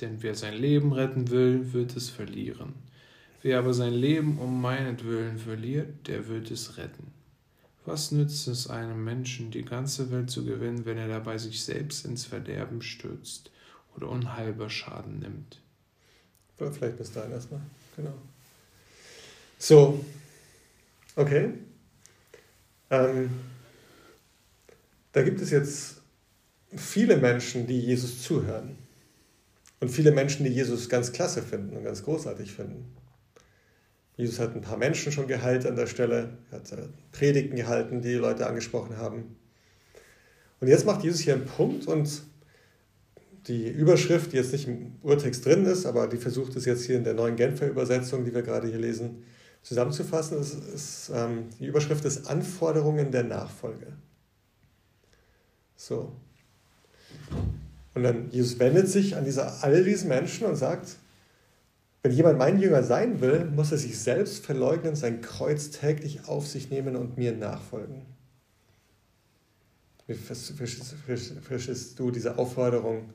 [0.00, 2.74] Denn wer sein Leben retten will, wird es verlieren.
[3.42, 7.12] Wer aber sein Leben um meinetwillen verliert, der wird es retten.
[7.84, 12.06] Was nützt es einem Menschen, die ganze Welt zu gewinnen, wenn er dabei sich selbst
[12.06, 13.50] ins Verderben stürzt
[13.96, 15.60] oder unheilbar Schaden nimmt?
[16.56, 17.60] Vielleicht bis dahin erstmal.
[17.96, 18.14] Genau.
[19.58, 20.04] So,
[21.16, 21.52] okay.
[22.94, 23.30] Ähm,
[25.12, 25.96] da gibt es jetzt
[26.76, 28.76] viele Menschen, die Jesus zuhören.
[29.80, 32.94] Und viele Menschen, die Jesus ganz klasse finden und ganz großartig finden.
[34.16, 38.08] Jesus hat ein paar Menschen schon geheilt an der Stelle, hat äh, Predigten gehalten, die,
[38.08, 39.36] die Leute angesprochen haben.
[40.60, 42.22] Und jetzt macht Jesus hier einen Punkt und
[43.48, 46.96] die Überschrift, die jetzt nicht im Urtext drin ist, aber die versucht es jetzt hier
[46.96, 49.24] in der neuen Genfer Übersetzung, die wir gerade hier lesen,
[49.64, 53.94] zusammenzufassen, ist, ist ähm, die Überschrift ist Anforderungen der Nachfolge.
[55.74, 56.12] So.
[57.94, 60.96] Und dann Jesus wendet sich an diese, all diesen Menschen und sagt,
[62.02, 66.46] wenn jemand mein Jünger sein will, muss er sich selbst verleugnen, sein Kreuz täglich auf
[66.46, 68.02] sich nehmen und mir nachfolgen.
[70.06, 73.14] Wie verstehst du diese Aufforderung,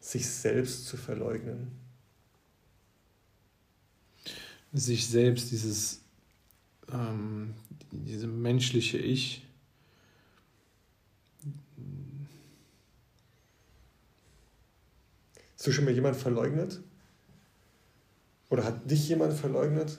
[0.00, 1.85] sich selbst zu verleugnen?
[4.72, 6.00] Sich selbst, dieses
[6.92, 7.54] ähm,
[7.90, 9.46] diese menschliche Ich,
[15.66, 16.80] Hast du schon mal jemand verleugnet?
[18.50, 19.98] Oder hat dich jemand verleugnet?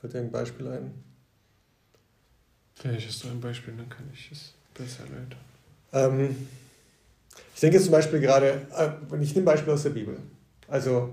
[0.00, 0.94] Fällt dir ein Beispiel ein?
[2.76, 5.40] Vielleicht hast du ein Beispiel, dann kann ich es besser erläutern.
[5.92, 6.48] Ähm,
[7.54, 10.18] ich denke jetzt zum Beispiel gerade, äh, ich nehme ein Beispiel aus der Bibel.
[10.68, 11.12] Also,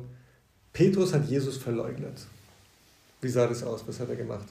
[0.80, 2.26] Petrus hat Jesus verleugnet.
[3.20, 3.86] Wie sah das aus?
[3.86, 4.48] Was hat er gemacht?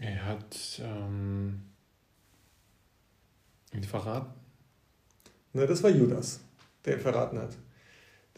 [0.00, 1.60] Er hat ähm,
[3.74, 4.32] ihn verraten.
[5.52, 6.40] Ne, das war Judas,
[6.86, 7.54] der ihn verraten hat.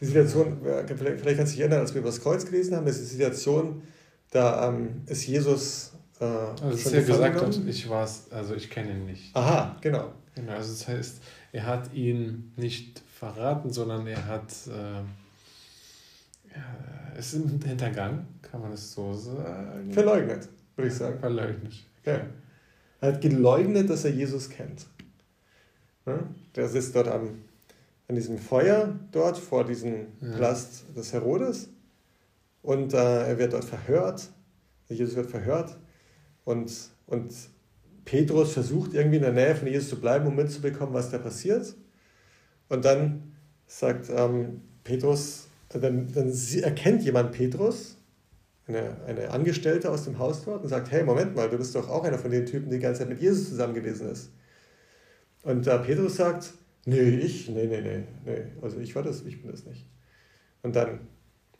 [0.01, 2.85] Die Situation, vielleicht, vielleicht kannst du dich erinnern, als wir über das Kreuz gelesen haben,
[2.85, 3.81] ist die Situation,
[4.29, 5.93] da ähm, ist Jesus.
[6.19, 9.33] Äh, also, dass er gesagt hat, ich war's, also ich kenne ihn nicht.
[9.33, 10.11] Aha, genau.
[10.35, 11.21] Genau, also das heißt,
[11.53, 15.01] er hat ihn nicht verraten, sondern er hat äh,
[16.55, 19.91] ja, es ist hintergangen, kann man es so sagen.
[19.91, 21.19] Verleugnet, würde ich sagen.
[21.19, 21.73] Verleugnet.
[22.05, 22.21] Ja.
[23.01, 24.87] Er hat geleugnet, dass er Jesus kennt.
[26.55, 27.43] Der sitzt dort am,
[28.07, 30.31] an diesem Feuer dort vor diesem ja.
[30.31, 31.69] Palast des Herodes
[32.61, 34.29] und äh, er wird dort verhört.
[34.87, 35.77] Jesus wird verhört
[36.45, 36.71] und,
[37.07, 37.33] und
[38.05, 41.75] Petrus versucht irgendwie in der Nähe von Jesus zu bleiben, um mitzubekommen, was da passiert.
[42.69, 43.33] Und dann
[43.65, 47.97] sagt ähm, Petrus, dann, dann erkennt jemand Petrus,
[48.67, 51.89] eine, eine Angestellte aus dem Haus dort, und sagt, hey, Moment mal, du bist doch
[51.89, 54.29] auch einer von den Typen, die die ganze Zeit mit Jesus zusammen gewesen ist.
[55.43, 56.53] Und da Petrus sagt,
[56.85, 59.85] nee, ich, nee, nee, nee, nee, also ich war das, ich bin das nicht.
[60.63, 60.99] Und dann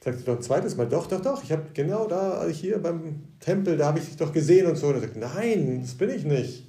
[0.03, 3.23] sagt er doch ein zweites Mal, doch, doch, doch, ich habe genau da, hier beim
[3.39, 4.87] Tempel, da habe ich dich doch gesehen und so.
[4.87, 6.65] Und er sagt, nein, das bin ich nicht.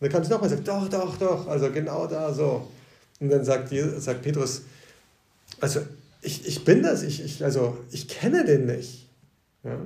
[0.00, 2.68] Und dann kam es nochmal und sagt, doch, doch, doch, also genau da, so.
[3.20, 4.62] Und dann sagt, sagt Petrus,
[5.60, 5.80] also
[6.24, 9.08] ich, ich bin das, ich, ich, also ich kenne den nicht.
[9.62, 9.78] Ja?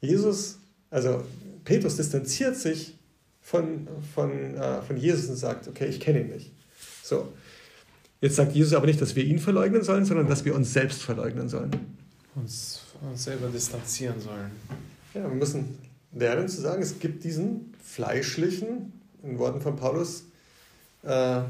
[0.00, 0.58] Jesus,
[0.90, 1.22] also
[1.64, 2.98] Petrus distanziert sich
[3.40, 6.52] von, von, äh, von Jesus und sagt, okay, ich kenne ihn nicht.
[7.02, 7.32] So.
[8.20, 11.02] Jetzt sagt Jesus aber nicht, dass wir ihn verleugnen sollen, sondern dass wir uns selbst
[11.02, 11.70] verleugnen sollen.
[12.34, 14.50] Uns, uns selber distanzieren sollen.
[15.14, 15.78] Ja, wir müssen
[16.12, 20.24] lernen zu sagen, es gibt diesen fleischlichen, in Worten von Paulus,
[21.02, 21.42] äh,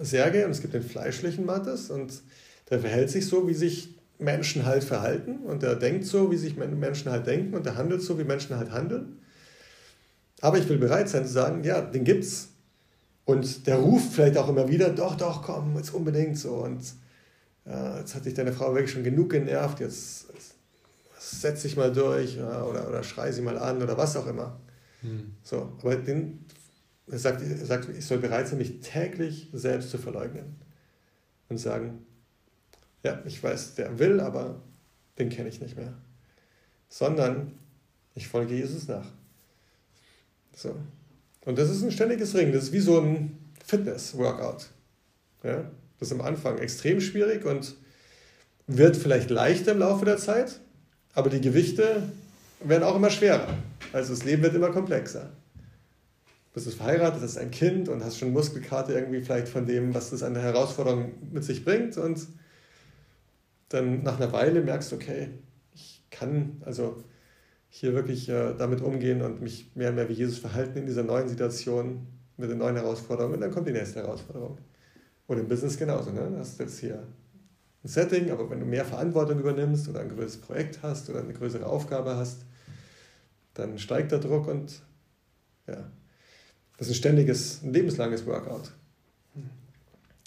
[0.00, 2.22] Serge und es gibt den fleischlichen Mattes und
[2.70, 6.56] der verhält sich so, wie sich Menschen halt verhalten und der denkt so, wie sich
[6.56, 9.18] Menschen halt denken und der handelt so, wie Menschen halt handeln.
[10.40, 12.48] Aber ich will bereit sein zu sagen, ja, den gibt's.
[13.24, 16.54] Und der ruft vielleicht auch immer wieder, doch, doch, komm, jetzt unbedingt so.
[16.54, 16.82] Und
[17.64, 20.54] ja, jetzt hat dich deine Frau wirklich schon genug genervt, jetzt, jetzt
[21.18, 24.58] setz dich mal durch ja, oder, oder schrei sie mal an oder was auch immer.
[25.02, 25.34] Hm.
[25.44, 26.44] So, aber den,
[27.06, 30.56] er, sagt, er sagt, ich soll bereit sein, mich täglich selbst zu verleugnen.
[31.48, 32.04] Und sagen,
[33.02, 34.60] ja, ich weiß, der will, aber
[35.18, 35.94] den kenne ich nicht mehr.
[36.88, 37.52] Sondern
[38.14, 39.06] ich folge Jesus nach.
[40.54, 40.76] So.
[41.44, 42.52] Und das ist ein ständiges Ringen.
[42.52, 44.68] Das ist wie so ein Fitness-Workout.
[45.42, 45.70] Ja?
[45.98, 47.74] Das ist am Anfang extrem schwierig und
[48.66, 50.60] wird vielleicht leichter im Laufe der Zeit,
[51.14, 52.08] aber die Gewichte
[52.60, 53.48] werden auch immer schwerer.
[53.92, 55.30] Also das Leben wird immer komplexer.
[56.54, 60.10] Du bist verheiratet, hast ein Kind und hast schon Muskelkarte irgendwie vielleicht von dem, was
[60.10, 61.96] das an Herausforderung mit sich bringt.
[61.96, 62.26] Und
[63.72, 65.30] dann nach einer Weile merkst du, okay,
[65.74, 67.02] ich kann also
[67.68, 71.02] hier wirklich äh, damit umgehen und mich mehr und mehr wie Jesus verhalten in dieser
[71.02, 72.06] neuen Situation
[72.36, 73.34] mit den neuen Herausforderungen.
[73.34, 74.58] Und dann kommt die nächste Herausforderung.
[75.26, 76.10] Und im Business genauso.
[76.10, 76.28] Ne?
[76.30, 77.06] Du hast jetzt hier
[77.82, 81.32] ein Setting, aber wenn du mehr Verantwortung übernimmst oder ein größeres Projekt hast oder eine
[81.32, 82.44] größere Aufgabe hast,
[83.54, 84.82] dann steigt der Druck und
[85.66, 85.90] ja,
[86.76, 88.72] das ist ein ständiges, ein lebenslanges Workout.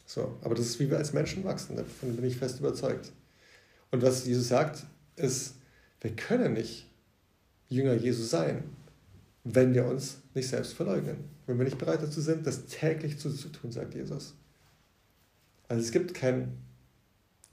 [0.06, 3.12] So, aber das ist, wie wir als Menschen wachsen, davon bin ich fest überzeugt.
[3.96, 5.56] Und was Jesus sagt, ist,
[6.02, 6.86] wir können nicht
[7.70, 8.66] Jünger Jesu sein,
[9.46, 11.16] wenn wir uns nicht selbst verleugnen.
[11.48, 14.36] Wenn wir nicht bereit dazu sind, das täglich zu, zu tun, sagt Jesus.
[15.70, 16.58] Also es gibt keinen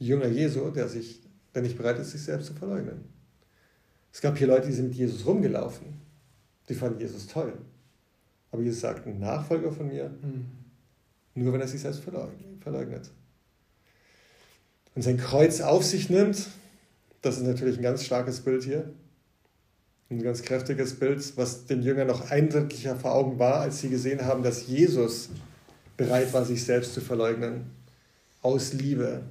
[0.00, 1.20] Jünger Jesu, der, sich,
[1.54, 3.04] der nicht bereit ist, sich selbst zu verleugnen.
[4.12, 5.86] Es gab hier Leute, die sind mit Jesus rumgelaufen.
[6.68, 7.52] Die fanden Jesus toll.
[8.50, 10.48] Aber Jesus sagt, ein Nachfolger von mir, mhm.
[11.36, 13.12] nur wenn er sich selbst verleugnet.
[14.94, 16.48] Und sein Kreuz auf sich nimmt,
[17.22, 18.92] das ist natürlich ein ganz starkes Bild hier.
[20.10, 24.26] Ein ganz kräftiges Bild, was den Jüngern noch eindrücklicher vor Augen war, als sie gesehen
[24.26, 25.30] haben, dass Jesus
[25.96, 27.70] bereit war, sich selbst zu verleugnen.
[28.42, 29.22] Aus Liebe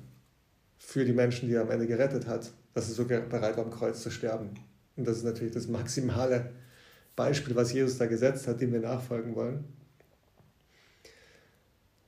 [0.80, 3.72] für die Menschen, die er am Ende gerettet hat, dass er sogar bereit war, am
[3.72, 4.50] Kreuz zu sterben.
[4.96, 6.52] Und das ist natürlich das maximale
[7.16, 9.66] Beispiel, was Jesus da gesetzt hat, dem wir nachfolgen wollen.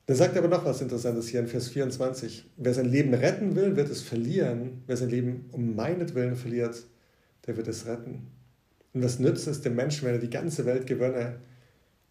[0.05, 2.49] Dann sagt er aber noch was Interessantes hier in Vers 24.
[2.57, 4.83] Wer sein Leben retten will, wird es verlieren.
[4.85, 6.83] Wer sein Leben um meinetwillen verliert,
[7.47, 8.27] der wird es retten.
[8.93, 11.39] Und was nützt es dem Menschen, wenn er die ganze Welt gewönne,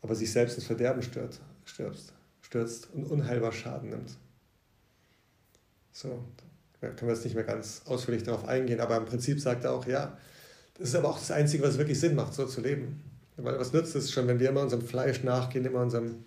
[0.01, 4.17] aber sich selbst ins Verderben stürzt, stürzt, stürzt und unheilbar Schaden nimmt?
[5.93, 6.25] So,
[6.81, 9.73] da können wir jetzt nicht mehr ganz ausführlich darauf eingehen, aber im Prinzip sagt er
[9.73, 10.17] auch, ja,
[10.79, 13.03] das ist aber auch das Einzige, was wirklich Sinn macht, so zu leben.
[13.37, 16.25] Weil was nützt es schon, wenn wir immer unserem Fleisch nachgehen, immer unserem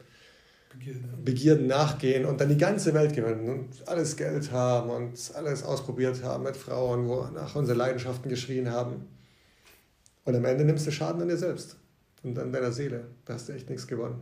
[0.78, 5.64] Begierden, Begierden nachgehen und dann die ganze Welt gewinnen und alles Geld haben und alles
[5.64, 9.08] ausprobiert haben mit Frauen, wo nach unsere Leidenschaften geschrien haben.
[10.26, 11.78] Und am Ende nimmst du Schaden an dir selbst
[12.24, 13.06] und an deiner Seele.
[13.26, 14.22] Da hast du echt nichts gewonnen.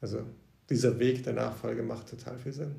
[0.00, 0.22] Also
[0.70, 2.74] dieser Weg der Nachfolge macht total viel Sinn.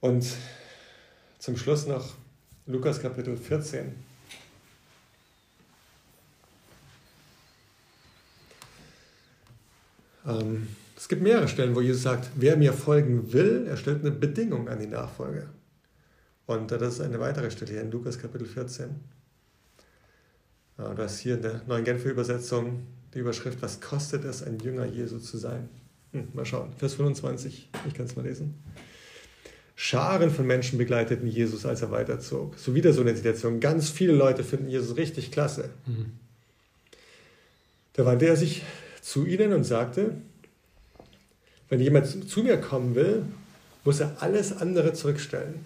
[0.00, 0.26] Und
[1.38, 2.14] zum Schluss noch
[2.66, 3.92] Lukas Kapitel 14.
[10.26, 14.10] Ähm, es gibt mehrere Stellen, wo Jesus sagt, wer mir folgen will, er stellt eine
[14.10, 15.48] Bedingung an die Nachfolge.
[16.46, 18.90] Und das ist eine weitere Stelle hier in Lukas Kapitel 14.
[20.78, 24.58] Äh, das ist hier in der neuen Genfer Übersetzung die Überschrift, was kostet es, ein
[24.58, 25.68] Jünger Jesu zu sein?
[26.12, 28.54] Hm, mal schauen, Vers 25, ich kann es mal lesen.
[29.74, 32.58] Scharen von Menschen begleiteten Jesus, als er weiterzog.
[32.58, 33.60] So wieder so eine Situation.
[33.60, 35.70] Ganz viele Leute finden Jesus richtig klasse.
[35.86, 36.12] Mhm.
[37.94, 38.62] Da wandte er sich
[39.00, 40.16] zu ihnen und sagte,
[41.68, 43.24] wenn jemand zu mir kommen will,
[43.84, 45.64] muss er alles andere zurückstellen.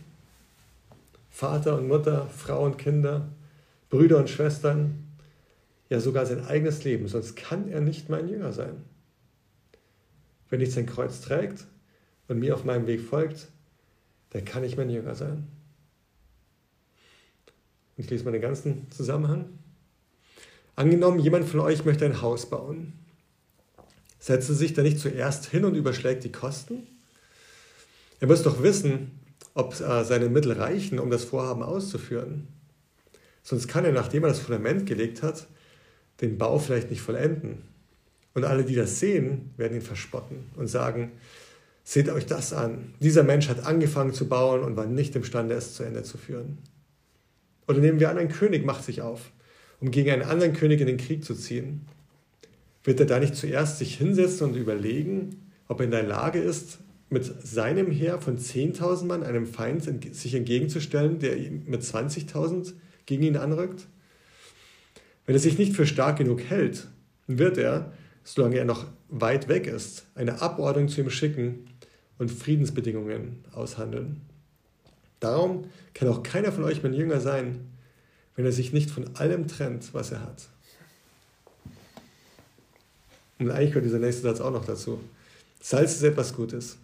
[1.31, 3.29] Vater und Mutter, Frau und Kinder,
[3.91, 5.05] Brüder und Schwestern,
[5.89, 8.85] ja sogar sein eigenes Leben, sonst kann er nicht mein Jünger sein.
[10.49, 11.67] Wer nicht sein Kreuz trägt
[12.29, 13.49] und mir auf meinem Weg folgt,
[14.33, 15.49] der kann nicht mein Jünger sein.
[17.97, 19.47] Und ich lese mal den ganzen Zusammenhang.
[20.77, 22.93] Angenommen, jemand von euch möchte ein Haus bauen.
[24.25, 26.87] Setzt er sich da nicht zuerst hin und überschlägt die Kosten?
[28.21, 29.11] Er muss doch wissen,
[29.53, 32.49] ob äh, seine Mittel reichen, um das Vorhaben auszuführen.
[33.43, 35.47] Sonst kann er, nachdem er das Fundament gelegt hat,
[36.23, 37.65] den Bau vielleicht nicht vollenden.
[38.33, 41.13] Und alle, die das sehen, werden ihn verspotten und sagen,
[41.87, 42.95] Seht euch das an.
[43.01, 46.57] Dieser Mensch hat angefangen zu bauen und war nicht imstande, es zu Ende zu führen.
[47.69, 49.33] Oder nehmen wir an, ein König macht sich auf,
[49.81, 51.87] um gegen einen anderen König in den Krieg zu ziehen.
[52.85, 56.79] Wird er da nicht zuerst sich hinsetzen und überlegen, ob er in der Lage ist,
[57.11, 62.75] mit seinem Heer von 10.000 Mann einem Feind sich entgegenzustellen, der mit 20.000
[63.07, 63.87] gegen ihn anrückt?
[65.27, 66.89] Wenn er sich nicht für stark genug hält,
[67.27, 67.93] wird er,
[68.25, 71.67] solange er noch weit weg ist, eine Abordnung zu ihm schicken,
[72.19, 74.21] und Friedensbedingungen aushandeln.
[75.21, 77.67] Darum kann auch keiner von euch mein Jünger sein,
[78.37, 80.49] wenn er sich nicht von allem trennt, was er hat.
[83.39, 85.01] Und eigentlich gehört dieser nächste Satz auch noch dazu.
[85.61, 86.77] Salz ist etwas Gutes.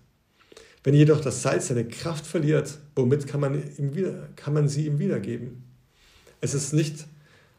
[0.82, 4.86] Wenn jedoch das Salz seine Kraft verliert, womit kann man, ihm wieder, kann man sie
[4.86, 5.62] ihm wiedergeben?
[6.40, 7.06] Es ist nicht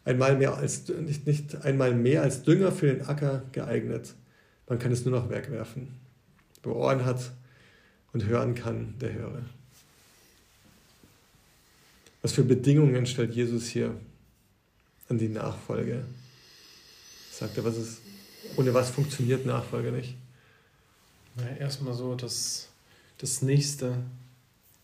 [0.03, 4.15] einmal, mehr als, nicht, nicht einmal mehr als Dünger für den Acker geeignet.
[4.67, 5.89] Man kann es nur noch wegwerfen.
[6.63, 7.31] Wer Ohren hat,
[8.13, 9.41] und hören kann, der höre.
[12.21, 13.95] Was für Bedingungen stellt Jesus hier
[15.09, 16.03] an die Nachfolge?
[17.31, 18.00] Sagt er, was ist,
[18.57, 20.15] ohne was funktioniert Nachfolge nicht?
[21.35, 22.69] Na, erstmal so, dass
[23.17, 23.95] das Nächste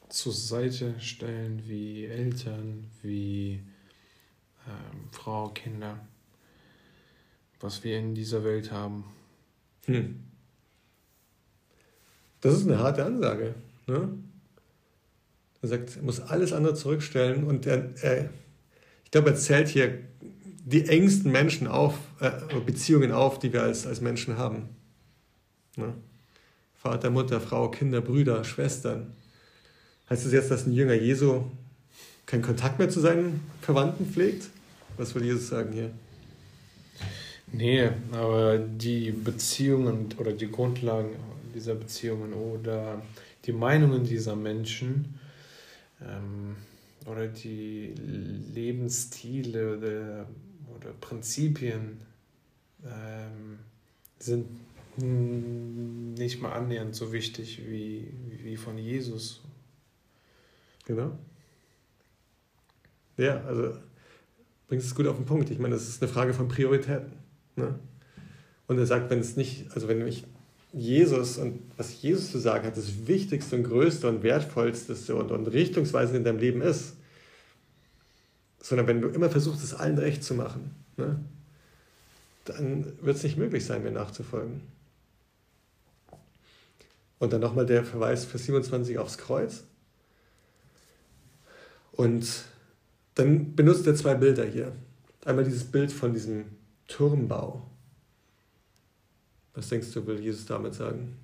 [0.10, 3.62] zur Seite stellen, wie Eltern, wie
[4.68, 6.00] ähm, Frau, Kinder,
[7.60, 9.06] was wir in dieser Welt haben.
[9.86, 10.24] Hm.
[12.42, 13.56] Das ist eine harte Ansage.
[13.88, 14.10] Ne?
[15.62, 18.30] Er sagt, er muss alles andere zurückstellen und er, er,
[19.04, 20.04] ich glaube, er zählt hier
[20.70, 22.30] die engsten Menschen auf, äh,
[22.66, 24.68] Beziehungen auf, die wir als, als Menschen haben.
[25.78, 25.94] Ne?
[26.76, 29.14] Vater, Mutter, Frau, Kinder, Brüder, Schwestern.
[30.10, 31.46] Heißt das jetzt, dass ein Jünger Jesu
[32.26, 34.50] keinen Kontakt mehr zu seinen Verwandten pflegt?
[34.98, 35.92] Was würde Jesus sagen hier?
[37.54, 41.12] Nee, aber die Beziehungen oder die Grundlagen
[41.56, 43.02] dieser Beziehungen oder
[43.46, 45.18] die Meinungen dieser Menschen
[46.02, 46.58] ähm,
[47.06, 47.94] oder die
[48.54, 50.28] Lebensstile oder,
[51.02, 52.02] Prinzipien
[52.86, 53.60] ähm,
[54.20, 54.48] sind
[54.98, 58.12] nicht mal annähernd so wichtig wie,
[58.44, 59.42] wie von Jesus.
[60.86, 61.18] Genau.
[63.18, 63.74] Ja, also
[64.68, 65.50] bringst es gut auf den Punkt.
[65.50, 67.14] Ich meine, das ist eine Frage von Prioritäten.
[67.56, 67.80] Ne?
[68.68, 70.26] Und er sagt, wenn es nicht, also wenn ich
[70.74, 75.48] Jesus und was Jesus zu sagen hat, das Wichtigste und Größte und Wertvollste und, und
[75.48, 76.97] richtungsweisend in deinem Leben ist,
[78.68, 81.18] sondern wenn du immer versuchst, es allen recht zu machen, ne,
[82.44, 84.62] dann wird es nicht möglich sein, mir nachzufolgen.
[87.18, 89.64] Und dann nochmal der Verweis für 27 aufs Kreuz.
[91.94, 92.28] Und
[93.16, 94.74] dann benutzt er zwei Bilder hier.
[95.24, 96.44] Einmal dieses Bild von diesem
[96.90, 97.66] Turmbau.
[99.54, 101.16] Was denkst du, will Jesus damit sagen?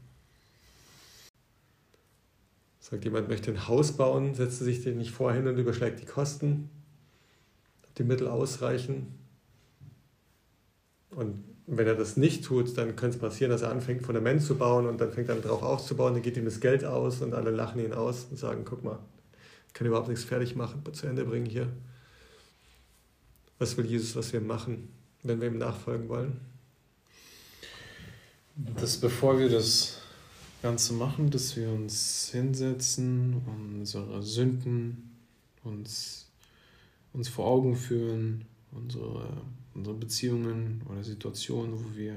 [2.80, 6.70] Sagt jemand, möchte ein Haus bauen, setzt sich den nicht vorhin und überschlägt die Kosten,
[7.98, 9.20] die Mittel ausreichen.
[11.12, 14.56] Und wenn er das nicht tut, dann könnte es passieren, dass er anfängt, Fundament zu
[14.56, 17.52] bauen und dann fängt er drauf aufzubauen, dann geht ihm das Geld aus und alle
[17.52, 19.00] lachen ihn aus und sagen, guck mal,
[19.68, 21.68] ich kann überhaupt nichts fertig machen, zu Ende bringen hier.
[23.60, 24.90] Was will Jesus, was wir machen,
[25.24, 26.40] wenn wir ihm nachfolgen wollen?
[28.56, 30.00] Dass bevor wir das
[30.62, 35.12] Ganze machen, dass wir uns hinsetzen, unsere Sünden
[35.64, 36.23] uns,
[37.14, 39.28] uns vor Augen führen, unsere
[39.74, 42.16] unsere Beziehungen oder Situationen, wo wir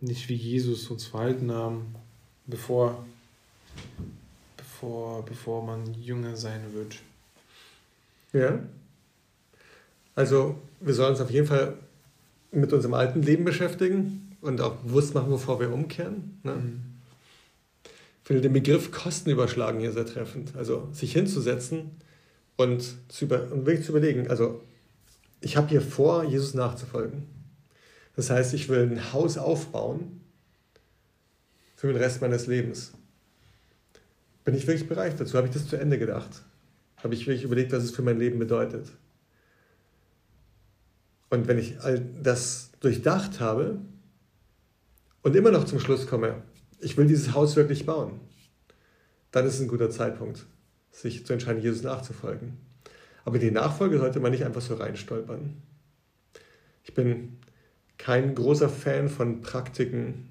[0.00, 1.94] nicht wie Jesus uns verhalten haben,
[2.46, 3.04] bevor,
[4.56, 6.96] bevor, bevor man jünger sein wird.
[8.32, 8.58] Ja.
[10.14, 11.74] Also wir sollen uns auf jeden Fall
[12.50, 16.38] mit unserem alten Leben beschäftigen und auch bewusst machen, bevor wir umkehren.
[16.42, 16.52] Ne?
[16.52, 16.82] Mhm.
[17.84, 20.56] Ich finde den Begriff Kosten überschlagen hier sehr treffend.
[20.56, 21.92] Also sich hinzusetzen
[22.56, 24.62] und, zu über, und wirklich zu überlegen, also
[25.40, 27.24] ich habe hier vor, Jesus nachzufolgen.
[28.14, 30.22] Das heißt, ich will ein Haus aufbauen
[31.76, 32.92] für den Rest meines Lebens.
[34.44, 35.36] Bin ich wirklich bereit dazu?
[35.36, 36.42] Habe ich das zu Ende gedacht?
[36.96, 38.88] Habe ich wirklich überlegt, was es für mein Leben bedeutet?
[41.28, 43.78] Und wenn ich all das durchdacht habe
[45.22, 46.42] und immer noch zum Schluss komme,
[46.80, 48.20] ich will dieses Haus wirklich bauen,
[49.32, 50.46] dann ist es ein guter Zeitpunkt,
[50.96, 52.56] sich zu entscheiden, Jesus nachzufolgen.
[53.24, 55.54] Aber die Nachfolge sollte man nicht einfach so reinstolpern.
[56.84, 57.36] Ich bin
[57.98, 60.30] kein großer Fan von Praktiken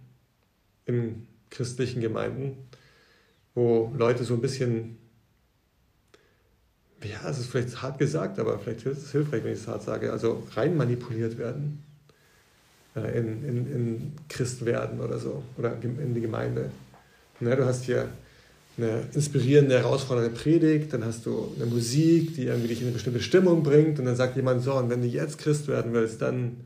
[0.85, 2.57] in christlichen Gemeinden,
[3.53, 4.97] wo Leute so ein bisschen,
[7.03, 9.83] ja, es ist vielleicht hart gesagt, aber vielleicht ist es hilfreich, wenn ich es hart
[9.83, 11.83] sage, also rein manipuliert werden
[12.95, 16.71] äh, in, in, in Christ werden oder so, oder in die Gemeinde.
[17.39, 18.09] Du hast hier
[18.77, 23.21] eine inspirierende, herausfordernde Predigt, dann hast du eine Musik, die irgendwie dich in eine bestimmte
[23.21, 26.57] Stimmung bringt und dann sagt jemand so, und wenn du jetzt Christ werden willst, dann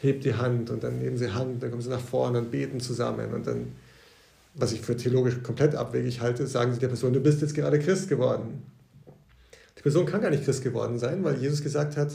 [0.00, 2.80] heb die Hand und dann nehmen sie Hand, dann kommen sie nach vorne und beten
[2.80, 3.72] zusammen und dann,
[4.54, 7.78] was ich für theologisch komplett abwegig halte, sagen sie der Person, du bist jetzt gerade
[7.78, 8.62] Christ geworden.
[9.78, 12.12] Die Person kann gar nicht Christ geworden sein, weil Jesus gesagt hat,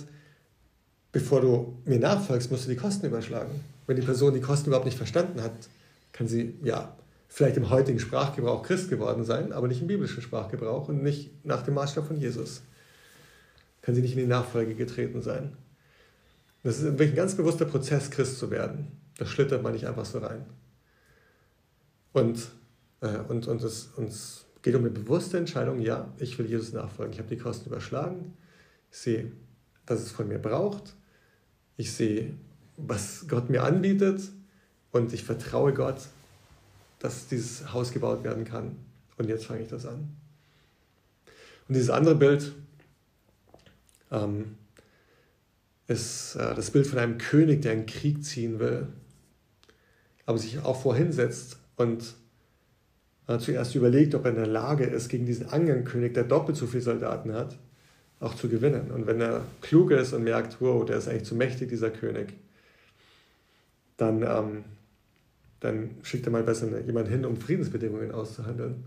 [1.11, 3.51] bevor du mir nachfolgst, musst du die Kosten überschlagen.
[3.87, 5.51] Wenn die Person die Kosten überhaupt nicht verstanden hat,
[6.13, 6.95] kann sie, ja,
[7.27, 11.61] vielleicht im heutigen Sprachgebrauch Christ geworden sein, aber nicht im biblischen Sprachgebrauch und nicht nach
[11.63, 12.61] dem Maßstab von Jesus.
[13.81, 15.55] Kann sie nicht in die Nachfolge getreten sein.
[16.63, 18.91] Das ist wirklich ein ganz bewusster Prozess, Christ zu werden.
[19.17, 20.45] Das schlittert man nicht einfach so rein.
[22.13, 22.49] Und,
[23.01, 27.13] äh, und, und es uns geht um eine bewusste Entscheidung, ja, ich will Jesus nachfolgen.
[27.13, 28.33] Ich habe die Kosten überschlagen.
[28.91, 29.31] Ich sehe,
[29.85, 30.95] was es von mir braucht.
[31.77, 32.33] Ich sehe,
[32.75, 34.21] was Gott mir anbietet.
[34.91, 36.01] Und ich vertraue Gott
[36.99, 38.75] dass dieses Haus gebaut werden kann.
[39.17, 40.15] Und jetzt fange ich das an.
[41.67, 42.53] Und dieses andere Bild
[44.11, 44.55] ähm,
[45.87, 48.87] ist äh, das Bild von einem König, der einen Krieg ziehen will,
[50.25, 52.15] aber sich auch vorhinsetzt und
[53.27, 56.57] äh, zuerst überlegt, ob er in der Lage ist, gegen diesen anderen König, der doppelt
[56.57, 57.57] so viele Soldaten hat,
[58.19, 58.91] auch zu gewinnen.
[58.91, 62.33] Und wenn er klug ist und merkt, wow, der ist eigentlich zu mächtig, dieser König,
[63.97, 64.63] dann, ähm,
[65.59, 68.83] dann schickt er mal besser jemanden hin, um Friedensbedingungen auszuhandeln.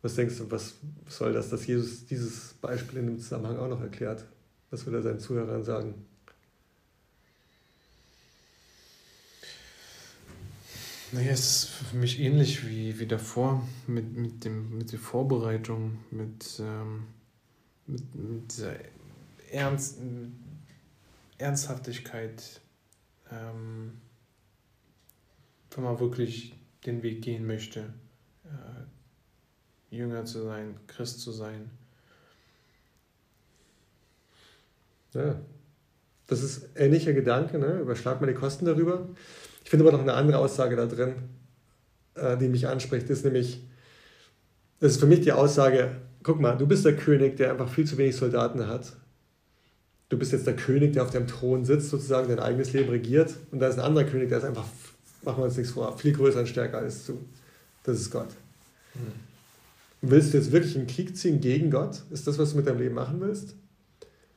[0.00, 0.74] Was denkst du, was
[1.08, 4.24] soll das, dass Jesus dieses Beispiel in dem Zusammenhang auch noch erklärt?
[4.70, 5.94] Was will er seinen Zuhörern sagen?
[11.12, 15.98] Naja, es ist für mich ähnlich wie, wie davor mit, mit, dem, mit der Vorbereitung,
[16.10, 17.04] mit, ähm,
[17.86, 18.76] mit, mit dieser
[19.50, 19.98] Ernst,
[21.36, 22.62] Ernsthaftigkeit,
[23.30, 23.92] ähm,
[25.74, 26.54] wenn man wirklich
[26.86, 27.80] den Weg gehen möchte,
[28.44, 31.70] äh, Jünger zu sein, Christ zu sein.
[35.14, 35.36] Ja,
[36.26, 37.80] das ist ähnlicher Gedanke, ne?
[37.80, 39.08] überschlag mal die Kosten darüber.
[39.64, 41.14] Ich finde aber noch eine andere Aussage da drin,
[42.14, 43.62] äh, die mich anspricht, ist nämlich,
[44.80, 47.86] das ist für mich die Aussage, guck mal, du bist der König, der einfach viel
[47.86, 48.96] zu wenig Soldaten hat.
[50.08, 53.34] Du bist jetzt der König, der auf dem Thron sitzt, sozusagen dein eigenes Leben regiert.
[53.50, 54.66] Und da ist ein anderer König, der ist einfach,
[55.22, 57.18] machen wir uns nichts vor, viel größer und stärker als du.
[57.84, 58.28] Das ist Gott.
[58.94, 59.12] Mhm.
[60.02, 62.02] Willst du jetzt wirklich einen Krieg ziehen gegen Gott?
[62.10, 63.54] Ist das, was du mit deinem Leben machen willst?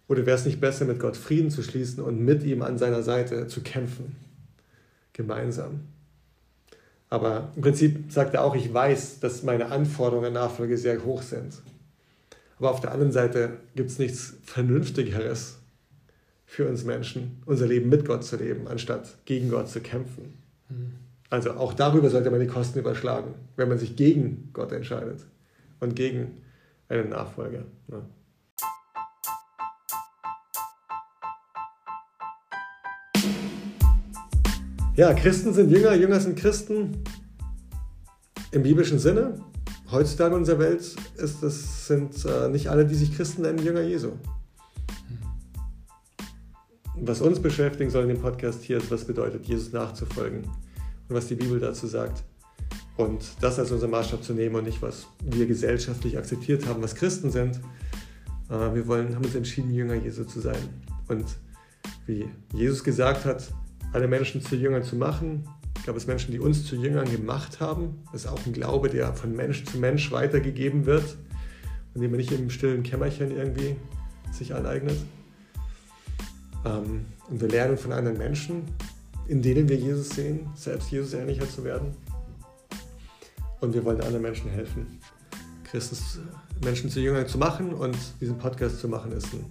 [0.08, 3.02] Oder wäre es nicht besser, mit Gott Frieden zu schließen und mit ihm an seiner
[3.02, 4.16] Seite zu kämpfen?
[5.14, 5.82] Gemeinsam.
[7.10, 11.24] Aber im Prinzip sagt er auch, ich weiß, dass meine Anforderungen an Nachfolge sehr hoch
[11.24, 11.54] sind.
[12.60, 15.58] Aber auf der anderen Seite gibt es nichts Vernünftigeres
[16.46, 20.45] für uns Menschen, unser Leben mit Gott zu leben, anstatt gegen Gott zu kämpfen.
[21.30, 25.26] Also auch darüber sollte man die Kosten überschlagen, wenn man sich gegen Gott entscheidet
[25.80, 26.42] und gegen
[26.88, 27.64] einen Nachfolger.
[27.88, 27.98] Ja.
[27.98, 28.06] Ne?
[34.98, 37.04] Ja, Christen sind Jünger, Jünger sind Christen
[38.52, 39.42] im biblischen Sinne.
[39.92, 43.82] Heutzutage in unserer Welt ist das, sind äh, nicht alle, die sich Christen nennen, Jünger
[43.82, 44.12] Jesu.
[47.08, 51.28] Was uns beschäftigen soll in dem Podcast hier ist, was bedeutet, Jesus nachzufolgen und was
[51.28, 52.24] die Bibel dazu sagt.
[52.98, 56.96] Und das als unser Maßstab zu nehmen und nicht, was wir gesellschaftlich akzeptiert haben, was
[56.96, 57.58] Christen sind.
[58.50, 60.58] Äh, wir wollen, haben uns entschieden, Jünger Jesu zu sein.
[61.08, 61.26] Und
[62.08, 63.54] wie Jesus gesagt hat,
[63.94, 65.48] alle Menschen zu Jüngern zu machen.
[65.86, 68.02] Gab es Menschen, die uns zu Jüngern gemacht haben.
[68.12, 71.18] Das ist auch ein Glaube, der von Mensch zu Mensch weitergegeben wird
[71.94, 73.76] und den man nicht im stillen Kämmerchen irgendwie
[74.32, 74.98] sich aneignet.
[76.66, 78.64] Ähm, und wir lernen von anderen Menschen,
[79.28, 81.96] in denen wir Jesus sehen, selbst Jesus ähnlicher zu werden.
[83.62, 85.00] Und wir wollen anderen Menschen helfen,
[85.64, 86.20] Christus
[86.64, 89.46] Menschen zu Jüngern zu machen und diesen Podcast zu machen, ist ein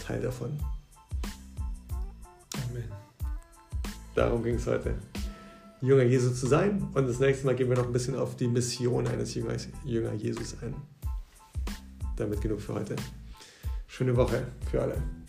[0.00, 0.58] Teil davon.
[4.14, 4.94] Darum ging es heute.
[5.80, 6.86] Jünger Jesus zu sein.
[6.94, 10.12] Und das nächste Mal gehen wir noch ein bisschen auf die Mission eines Jüngers, Jünger
[10.14, 10.74] Jesus ein.
[12.16, 12.94] Damit genug für heute.
[13.88, 15.23] Schöne Woche für alle.